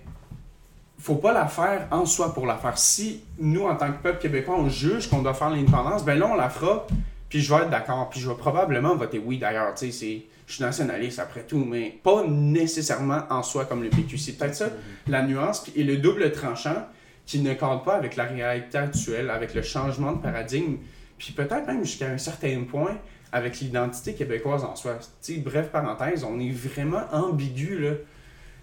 [1.06, 2.80] faut pas la faire en soi pour la faire.
[2.80, 6.28] Si nous, en tant que peuple québécois, on juge qu'on doit faire l'indépendance, ben là,
[6.28, 6.88] on la fera,
[7.30, 9.72] puis je vais être d'accord, puis je vais probablement voter oui d'ailleurs.
[9.80, 10.24] Je suis
[10.60, 14.18] nationaliste après tout, mais pas nécessairement en soi comme le PQ.
[14.18, 14.70] C'est peut-être ça
[15.08, 16.88] la nuance et le double tranchant
[17.28, 20.78] qui ne cadre pas avec la réalité actuelle, avec le changement de paradigme,
[21.20, 22.98] puis peut-être même jusqu'à un certain point
[23.32, 24.98] avec l'identité québécoise en soi.
[25.38, 27.92] Bref parenthèse, on est vraiment ambigu là.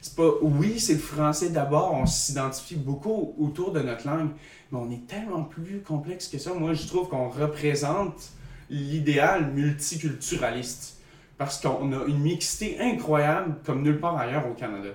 [0.04, 4.30] C'est pas oui, c'est le français d'abord, on s'identifie beaucoup autour de notre langue,
[4.72, 6.52] mais on est tellement plus complexe que ça.
[6.54, 8.30] Moi, je trouve qu'on représente
[8.68, 10.98] l'idéal multiculturaliste
[11.38, 14.88] parce qu'on a une mixité incroyable comme nulle part ailleurs au Canada.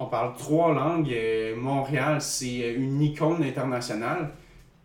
[0.00, 1.12] On parle trois langues.
[1.12, 4.32] euh, Montréal, c'est une icône internationale.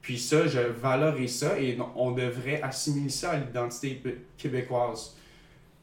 [0.04, 5.18] Puis ça, je valorise ça et on devrait assimiler ça à l'identité bé- québécoise.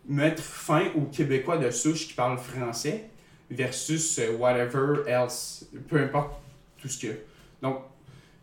[0.08, 3.10] Mettre fin aux Québécois de souche qui parlent français
[3.54, 6.40] versus euh, whatever else, peu importe
[6.78, 7.16] tout ce qu'il y a.
[7.62, 7.78] Donc,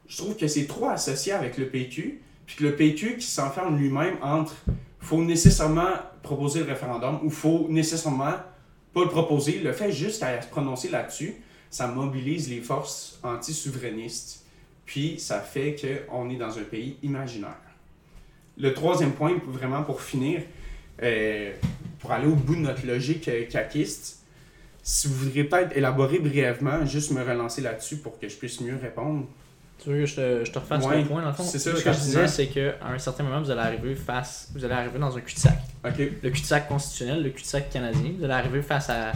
[0.07, 3.77] je trouve que c'est trop associé avec le PQ, puis que le PQ qui s'enferme
[3.77, 4.55] lui-même entre
[4.99, 8.35] faut nécessairement proposer le référendum ou faut nécessairement
[8.93, 11.35] pas le proposer, le fait juste à se prononcer là-dessus,
[11.69, 14.45] ça mobilise les forces anti-souverainistes,
[14.85, 15.75] puis ça fait
[16.09, 17.55] qu'on est dans un pays imaginaire.
[18.57, 20.41] Le troisième point, vraiment pour finir,
[21.01, 21.53] euh,
[21.99, 24.20] pour aller au bout de notre logique euh, caquiste,
[24.83, 28.77] si vous voudriez peut-être élaborer brièvement, juste me relancer là-dessus pour que je puisse mieux
[28.81, 29.25] répondre.
[29.83, 31.43] Tu veux que je te, je te refasse Ouais, le point dans le fond?
[31.43, 34.49] c'est ça, Ce que je disais, c'est qu'à un certain moment, vous allez arriver face.
[34.53, 35.57] Vous allez arriver dans un cul-de-sac.
[35.85, 35.93] OK.
[36.21, 38.11] Le cul-de-sac constitutionnel, le cul-de-sac canadien.
[38.17, 39.11] Vous allez arriver face à,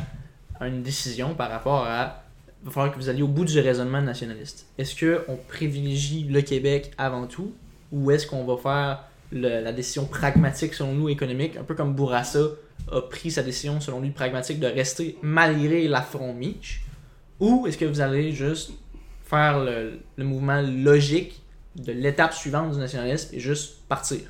[0.60, 2.24] à une décision par rapport à.
[2.64, 4.66] Il va falloir que vous alliez au bout du raisonnement nationaliste.
[4.80, 7.54] Est-ce qu'on privilégie le Québec avant tout
[7.92, 11.94] ou est-ce qu'on va faire le- la décision pragmatique, selon nous, économique, un peu comme
[11.94, 12.40] Bourassa
[12.92, 16.82] a pris sa décision, selon lui, pragmatique de rester malgré l'affront Mitch
[17.40, 18.72] Ou est-ce que vous allez juste
[19.24, 21.42] faire le, le mouvement logique
[21.76, 24.22] de l'étape suivante du nationalisme et juste partir?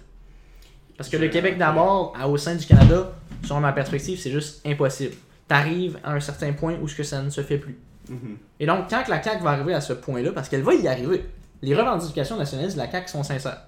[0.97, 3.11] Parce que le Québec d'abord, au sein du Canada,
[3.43, 5.15] selon ma perspective, c'est juste impossible.
[5.47, 7.77] T'arrives à un certain point où ce que ça ne se fait plus.
[8.09, 8.37] Mhm.
[8.59, 11.25] Et donc, quand la CAQ va arriver à ce point-là, parce qu'elle va y arriver,
[11.61, 13.63] les revendications nationalistes de la CAQ sont sincères,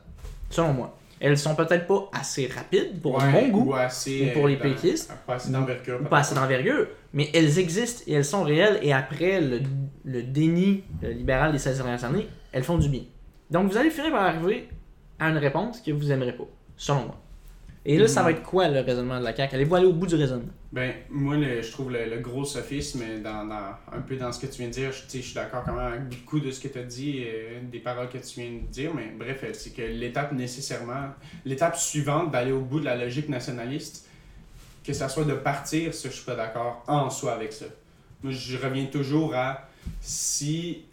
[0.49, 0.97] selon moi.
[1.19, 4.49] Elles sont peut-être pas assez rapides pour Ouais, mon goût, Ou assez, ou pour euh,
[4.49, 5.11] les dans- péquistes.
[5.25, 5.99] Pas assez d'envergure.
[6.01, 9.61] ou pas assez d'envergure, mais elles existent et elles sont réelles, et après le,
[10.05, 13.01] le déni euh, libéral des 16 dernières années, elles font du bien.
[13.49, 14.67] Donc, vous allez finir par arriver
[15.19, 16.43] à une réponse que vous aimerez pas,
[16.75, 17.19] selon moi.
[17.89, 19.55] Et là, ça va être quoi le raisonnement de la CAQ?
[19.55, 20.51] Allez-vous aller au bout du raisonnement?
[20.73, 24.39] Ben, moi, le- je trouve le, le gros sophisme dans, dans- un peu dans ce
[24.41, 24.91] que tu viens de dire.
[24.91, 26.83] Je, tu sais, je suis d'accord quand même avec beaucoup de ce que tu as
[26.83, 30.33] dit, euh, des paroles que tu viens de dire, mais bref, euh, c'est que l'étape
[30.33, 31.11] nécessairement,
[31.45, 34.05] l'étape suivante d'aller au bout de la logique nationaliste,
[34.83, 37.65] que ça soit de partir, ça, je suis pas d'accord en soi avec ça.
[38.21, 39.65] Moi, je reviens toujours à
[40.01, 40.83] si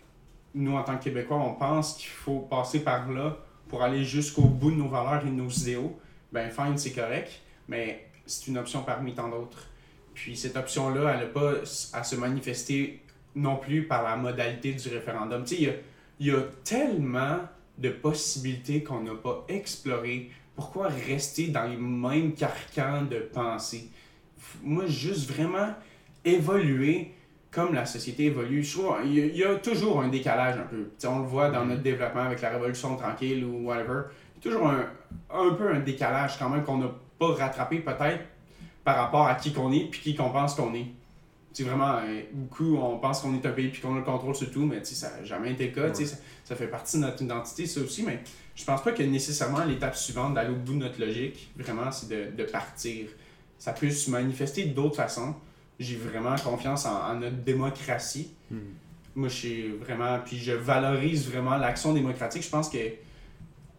[0.54, 3.36] nous, en tant que Québécois, on pense qu'il faut passer par là
[3.68, 5.98] pour aller jusqu'au bout de nos valeurs et de nos idéaux,
[6.34, 9.68] ben fine, c'est correct, mais c'est une option parmi tant d'autres.
[10.12, 11.52] Puis cette option-là, elle n'a pas
[11.92, 13.00] à se manifester
[13.36, 15.44] non plus par la modalité du référendum.
[15.44, 15.74] Tu sais, il y a,
[16.20, 17.38] il y a tellement
[17.78, 20.30] de possibilités qu'on n'a pas explorées.
[20.54, 23.88] Pourquoi rester dans les mêmes carcans de pensée?
[24.62, 25.74] Moi, juste vraiment
[26.24, 27.12] évoluer
[27.50, 28.62] comme la société évolue.
[28.62, 30.82] Je trouve il y, a, il y a toujours un décalage un peu.
[30.84, 34.02] Tu sais, on le voit dans notre développement avec la révolution tranquille ou whatever.
[34.36, 34.86] Il y a toujours un,
[35.32, 38.24] un peu un décalage quand même qu'on n'a pas rattrapé peut-être
[38.84, 40.86] par rapport à qui qu'on est puis qui qu'on pense qu'on est.
[41.52, 44.34] C'est vraiment, euh, beaucoup, on pense qu'on est un pays puis qu'on a le contrôle
[44.34, 45.88] sur tout, mais tu ça n'a jamais été le cas.
[45.90, 48.20] tu sais, Ça, ça fait partie de notre identité, ça aussi, mais
[48.56, 52.08] je pense pas que nécessairement l'étape suivante d'aller au bout de notre logique, vraiment, c'est
[52.08, 53.06] de, de partir.
[53.56, 55.34] Ça peut se manifester d'autres façons.
[55.78, 58.32] J'ai vraiment confiance en, en notre démocratie.
[58.50, 58.58] Hmm.
[59.14, 60.18] Moi, je suis vraiment.
[60.24, 62.42] Puis je valorise vraiment l'action démocratique.
[62.42, 62.78] Je pense que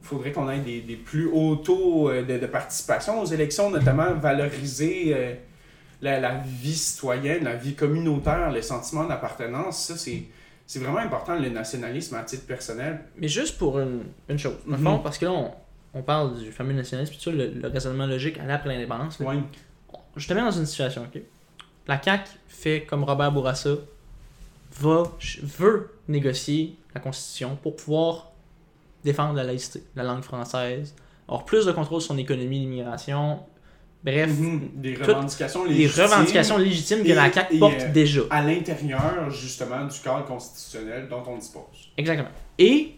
[0.06, 4.14] faudrait qu'on ait des, des plus hauts taux euh, de, de participation aux élections, notamment
[4.14, 5.34] valoriser euh,
[6.02, 9.86] la, la vie citoyenne, la vie communautaire, le sentiment d'appartenance.
[9.86, 10.24] Ça, c'est.
[10.68, 13.02] C'est vraiment important, le nationalisme à titre personnel.
[13.18, 15.52] Mais juste pour une, une chose, fond, parce que là, on,
[15.94, 19.20] on parle du fameux nationalisme, puis le, le raisonnement logique aller après l'indépendance.
[19.20, 19.36] Ouais.
[20.16, 21.22] Je te mets dans une situation, ok?
[21.88, 23.76] La CAQ fait comme Robert Bourassa,
[24.80, 25.04] va,
[25.44, 28.32] veut négocier la Constitution pour pouvoir
[29.06, 30.94] défendre la laïcité, la langue française,
[31.28, 33.40] avoir plus de contrôle sur son économie, l'immigration,
[34.04, 34.70] bref, Mhm.
[34.76, 38.22] Des revendications légitimes revendications légitimes que et- la CAQ porte euh, déjà.
[38.30, 41.92] à l'intérieur, justement, du cadre constitutionnel dont on dispose.
[41.98, 42.30] Exactement.
[42.60, 42.96] Et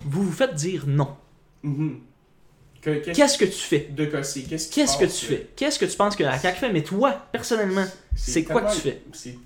[0.00, 1.08] vous vous faites dire non.
[1.62, 2.00] Mhm.
[2.82, 3.88] Que- Qu'est-ce que tu fais?
[3.90, 4.42] de Cossé?
[4.42, 5.48] Qu'est-ce que tu fais?
[5.56, 6.70] Qu'est-ce que tu penses que la CAQ fait?
[6.72, 9.02] Mais toi, personnellement, c'est quoi que tu fais?
[9.12, 9.38] C'est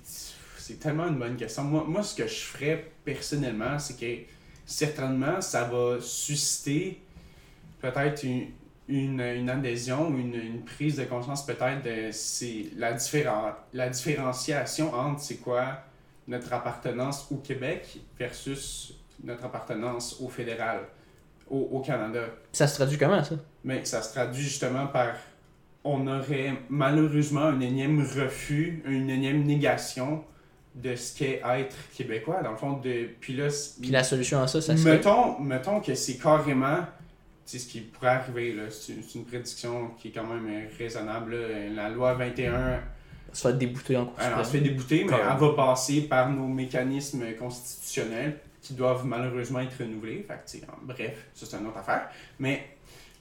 [0.57, 1.63] c'est tellement une bonne question.
[1.63, 4.05] Moi, moi, ce que je ferais personnellement, c'est que
[4.69, 7.01] certainement, ça va susciter
[7.81, 8.47] peut-être une,
[8.87, 14.93] une, une adhésion, une, une prise de conscience peut-être de c'est la, différen- la différenciation
[14.93, 15.79] entre c'est quoi
[16.27, 18.93] notre appartenance au Québec versus
[19.23, 20.81] notre appartenance au fédéral,
[21.49, 22.21] au, au Canada.
[22.51, 23.35] Ça se traduit comment, ça?
[23.63, 25.13] Mais ça se traduit justement par
[25.83, 30.23] on aurait malheureusement un énième refus, une énième négation
[30.75, 32.41] de ce qu'est être québécois.
[32.43, 33.47] Dans le fond, de, puis là,
[33.81, 34.93] Puis la solution à ça, ça serait...
[34.93, 36.79] mettons, mettons que c'est carrément
[37.49, 38.53] c'est ce qui pourrait arriver.
[38.53, 38.65] là.
[38.69, 41.35] C'est une, prédiction qui est quand même raisonnable.
[41.35, 41.69] là.
[41.73, 42.79] La loi 21,
[43.33, 46.29] se faire débouter en cours elle en se fait débouter, mais elle va passer par
[46.29, 50.27] nos mécanismes constitutionnels qui doivent malheureusement être renouvelés.
[50.27, 52.09] Fait que, bref, ça c'est une autre affaire.
[52.37, 52.67] Mais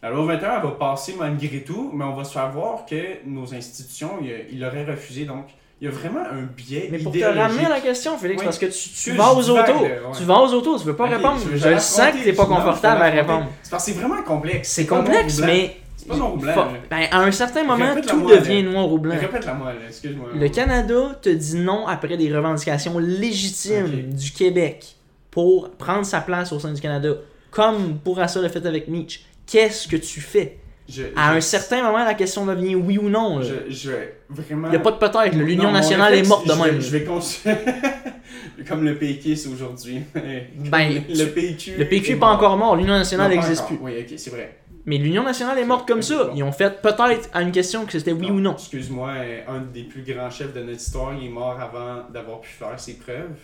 [0.03, 3.26] la loi 21 elle va passer malgré tout, mais on va se faire voir que
[3.26, 5.24] nos institutions, il, il aurait refusé.
[5.24, 5.46] Donc,
[5.81, 8.45] il y a vraiment un biais Mais pour te ramener à la question, Félix, Oui.
[8.45, 9.83] parce que tu, vas aux autos.
[9.83, 10.01] ouais.
[10.16, 11.41] Tu vas aux autos, tu veux pas répondre.
[11.55, 13.47] je le sens que t'es pas confortable à répondre.
[13.62, 14.70] C'est parce que c'est vraiment complexe.
[14.70, 15.76] C'est complexe, mais...
[15.97, 16.55] C'est pas noir ou blanc.
[16.55, 16.68] Fa-.
[16.89, 19.16] Ben, à un certain moment, tout devient noir ou blanc.
[19.20, 20.29] Répète-la moi, excuse-moi.
[20.35, 24.97] Le Canada te dit non après des revendications légitimes du Québec
[25.31, 27.11] pour prendre sa place au sein du Canada,
[27.51, 29.24] comme Bourassa l'a fait avec Mitch.
[29.47, 30.59] Qu'est-ce que tu fais?
[30.89, 33.39] Je- À je- un certain moment, la question devient oui ou non.
[33.41, 33.45] là.
[33.68, 34.68] Je, je vais vraiment.
[34.68, 35.34] Il n'y a pas de peut-être.
[35.36, 36.80] L'Union nationale est morte de je vais- même.
[36.80, 37.20] Je vais cons-
[38.68, 40.01] Comme le PQ aujourd'hui.
[40.14, 41.76] Ben, le PQ.
[41.78, 42.36] Le PQ est n'est pas mort.
[42.36, 43.78] encore mort, l'Union nationale n'existe plus.
[43.80, 44.59] Oui, ok, c'est vrai.
[44.86, 46.30] Mais l'Union nationale est morte comme ça.
[46.34, 48.55] Ils ont fait peut-être à une question que c'était oui ou non.
[48.55, 52.41] Excuse-moi, euh, un des plus grands chefs de notre histoire, il est mort avant d'avoir
[52.41, 53.36] pu faire ses preuves.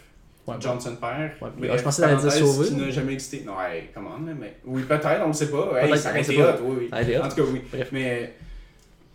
[0.47, 1.33] Ouais, Johnson père.
[1.41, 2.69] Ouais, Bref, ah, je pensais que t'allais dire sauvé.
[2.69, 3.43] Qui n'a jamais existé.
[3.47, 4.57] Non, hey, comment, là, mais.
[4.67, 5.73] Oui, peut-être, on ne sait pas.
[5.83, 6.55] Hey, ça on aurait été pas.
[6.55, 7.19] hot, oui, oui.
[7.19, 7.63] En tout cas, oui.
[7.73, 7.89] Bref.
[7.93, 8.35] Mais.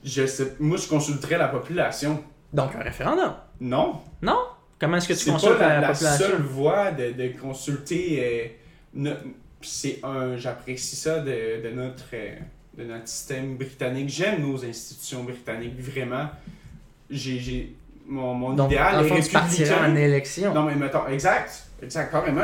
[0.04, 2.24] Je sais, moi, je consulterais la population.
[2.54, 3.34] Donc, un référendum.
[3.62, 4.00] Non.
[4.22, 4.40] Non?
[4.80, 6.26] Comment est-ce que tu C'est consultes la, la, la population?
[6.26, 8.56] seule voie de, de consulter.
[8.98, 9.14] euh,
[9.62, 10.36] c'est un.
[10.38, 12.06] J'apprécie ça de, de notre.
[12.14, 12.36] euh,
[12.78, 14.08] de notre système britannique.
[14.10, 16.30] J'aime nos institutions britanniques, vraiment.
[17.10, 17.76] J'ai.
[18.12, 19.76] Mon, mon Donc, idéal en est républicain.
[19.88, 20.52] en élection.
[20.54, 21.52] Non, mais mettons, exact,
[21.84, 22.42] exact, carrément.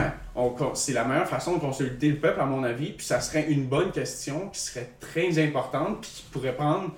[0.76, 3.66] C'est la meilleure façon de consulter le peuple, à mon avis, puis ça serait une
[3.66, 6.92] bonne question qui serait très importante, puis qui pourrait prendre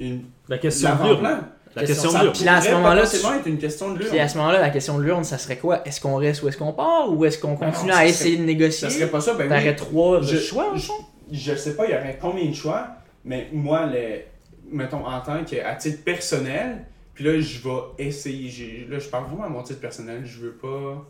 [0.00, 1.22] une La question de l'urne.
[1.22, 1.48] l'avant-plan.
[1.76, 2.34] La question Ça, de l'urne.
[2.36, 4.18] puis là, à ce pourrait moment-là, être une question de Puis l'urne.
[4.18, 5.86] à ce moment-là, la question de l'urne, ça serait quoi?
[5.86, 7.08] Est-ce qu'on reste ou est-ce qu'on part?
[7.10, 8.90] Ou est-ce qu'on continue non, à essayer serait- de négocier?
[8.90, 9.76] Ça serait pas ça, ben T'aurais oui.
[9.76, 10.94] trois Je- choix, au je- fond?
[11.30, 12.88] Je sais pas, il y aurait combien de choix,
[13.24, 14.22] mais moi, le,
[14.70, 16.84] mettons, en tant qu'à titre personnel,
[17.14, 17.70] puis là, je vais
[18.06, 21.04] essayer, là, je parle vraiment à mon titre personnel, je veux pas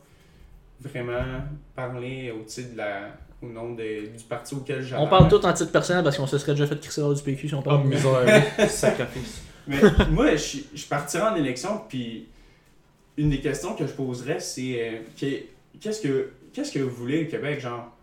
[0.80, 1.42] vraiment
[1.76, 5.00] parler au titre de la, au nom de- du parti auquel j'adhère.
[5.02, 7.48] On parle tout en titre personnel parce qu'on se serait déjà fait crisser du PQ
[7.48, 8.42] si on Oh, parle de misère.
[8.68, 9.42] Sacrifice.
[9.68, 9.76] Mais
[10.10, 12.26] moi, je, je partirais en élection, puis
[13.16, 17.20] une des questions que je poserais, c'est euh, que- qu'est-ce que qu'est-ce que vous voulez,
[17.24, 17.96] le Québec, genre?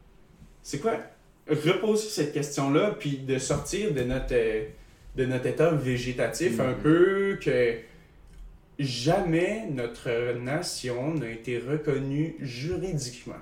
[0.63, 0.93] C'est quoi?
[1.49, 4.63] Reposer cette question-là, puis de sortir de notre, euh,
[5.15, 6.75] de notre état végétatif un Mhm.
[6.81, 7.75] peu, que
[8.79, 13.33] jamais notre nation n'a été reconnue juridiquement.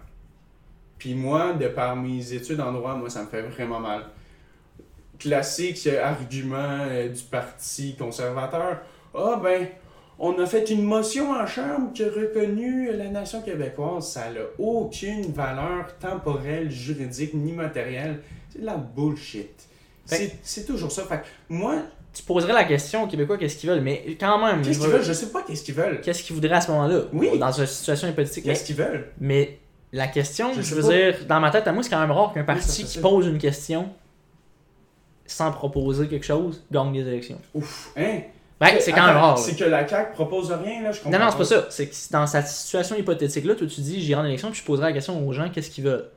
[0.97, 4.05] Puis moi, de par mes études en droit, moi, ça me fait vraiment mal
[5.19, 8.81] classique euh, argument euh, du Parti conservateur.
[9.13, 9.67] Ah ben,
[10.19, 14.11] on a fait une motion en chambre qui a reconnu la nation québécoise.
[14.11, 18.21] Ça n'a aucune valeur temporelle, juridique ni matérielle.
[18.49, 19.67] C'est de la bullshit.
[20.05, 21.03] C'est c'est toujours ça.
[21.03, 21.81] Fait que moi,
[22.17, 25.03] Tu poserais la question aux Québécois qu'est-ce qu'ils veulent, mais quand même, qu'est-ce qu'ils veulent?
[25.03, 26.01] Je sais pas qu'est-ce qu'ils veulent.
[26.01, 27.01] qu'est-ce qu'ils voudraient à ce moment-là?
[27.13, 27.37] Oui.
[27.37, 28.43] Dans une situation hypothétique.
[28.43, 29.11] Qu'est-ce qu'ils veulent?
[29.19, 29.59] Mais
[29.93, 30.87] la question, Je veux pas.
[30.87, 33.37] dire, dans ma tête, à moi, c'est quand même rare qu'un parti qui pose une
[33.37, 33.89] question
[35.27, 37.39] sans proposer quelque chose gagne des élections.
[37.53, 38.21] Ouf, hein?
[38.59, 39.37] Ben, c'est quand même rare.
[39.37, 41.67] C'est que la CAQ propose rien, là, je comprends Non, non, c'est pas ça.
[41.69, 44.87] C'est que dans cette situation hypothétique-là, toi, tu dis, j'irai en élection, puis je poserai
[44.87, 46.09] la question aux gens qu'est-ce qu'ils veulent?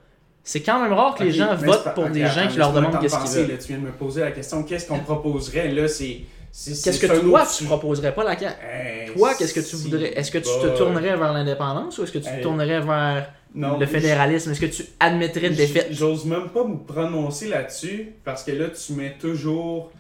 [0.51, 2.73] C'est quand même rare que les gens votent pas- pour des attends, gens qui leur
[2.73, 3.51] demandent qu'est-ce qu'ils veulent.
[3.53, 6.23] là, tu viens de me poser la question, qu'est-ce qu'on proposerait là C'est.
[6.53, 8.33] Qu'est-ce que toi, tu proposerais pas la?
[8.33, 10.13] Hey, Toi, qu'est-ce que tu voudrais?
[10.19, 13.79] Est-ce que tu te tournerais vers l'indépendance ou est-ce que tu te tournerais vers Non,
[13.79, 14.51] le fédéralisme?
[14.51, 15.87] Est-ce que tu admettrais de défaite?
[15.93, 19.93] J'ose même pas me prononcer là-dessus parce que là, tu mets toujours.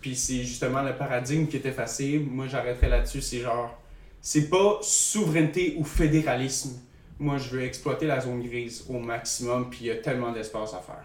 [0.00, 2.24] Puis c'est justement le paradigme qui est effacé.
[2.30, 3.22] Moi, j'arrêterais là-dessus.
[3.22, 3.76] C'est genre.
[4.20, 6.78] C'est pas souveraineté ou fédéralisme.
[7.18, 9.70] Moi, je veux exploiter la zone grise au maximum.
[9.70, 11.04] Puis il y a tellement d'espace à faire.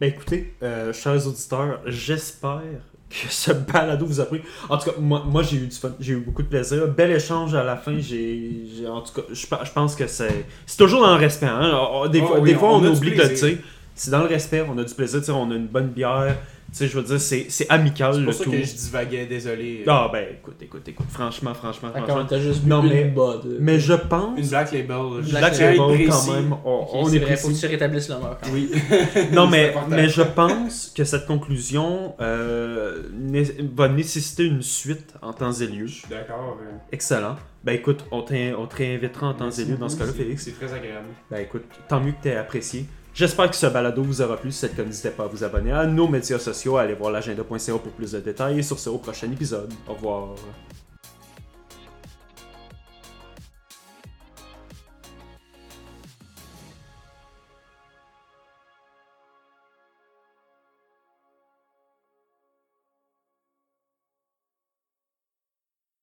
[0.00, 2.62] Ben écoutez, euh, chers auditeurs, j'espère
[3.10, 4.42] que ce balado vous a plu.
[4.68, 6.86] En tout cas, moi, moi j'ai eu du fun, j'ai eu beaucoup de plaisir.
[6.88, 7.98] Bel échange à la fin.
[7.98, 11.46] J'ai, en tout cas, je, pe- je pense que c'est, c'est toujours dans le respect.
[11.46, 11.72] Hein?
[11.90, 13.48] On- Des, Oh, fois, oui, des fois, on on, a du oublie de le plaisir.
[13.48, 13.58] dire.
[13.96, 15.20] C'est dans le respect, on a du plaisir.
[15.36, 16.36] On a une bonne bière.
[16.70, 18.50] Tu sais, je veux dire, c'est, c'est amical C'est le pour ça tout.
[18.50, 19.84] que je divaguais, désolé.
[19.86, 21.06] Ah ben écoute, écoute, écoute.
[21.08, 22.26] Franchement, franchement, franchement.
[22.28, 23.56] t'as juste Non, mais- une.
[23.58, 24.38] Mais je pense.
[24.38, 24.86] Une Black Label.
[25.22, 28.08] Black Black Label, quand même, on, Ok, on c'est est vrai, faut que tu rétablisses
[28.10, 28.68] l'honneur quand même.
[28.70, 29.28] Oui.
[29.32, 35.14] Non, C'est mais, mais je pense que cette conclusion euh, né- va nécessiter une suite
[35.22, 35.86] en temps et lieu.
[35.86, 36.58] Je suis d'accord.
[36.60, 37.36] euh, Excellent.
[37.64, 40.44] Ben écoute, on, on te réinvitera en temps et lieu dans ce cas-là, c'est- Félix.
[40.44, 41.06] C'est très agréable.
[41.30, 42.84] Ben écoute, tant mieux que tu aies apprécié.
[43.18, 44.52] J'espère que ce balado vous aura plu.
[44.52, 46.94] Si c'est le cas, n'hésitez pas à vous abonner à nos médias sociaux, à aller
[46.94, 48.60] voir l'agenda.ca pour plus de détails.
[48.60, 49.72] Et sur ce, au prochain épisode.
[49.88, 50.36] Au revoir.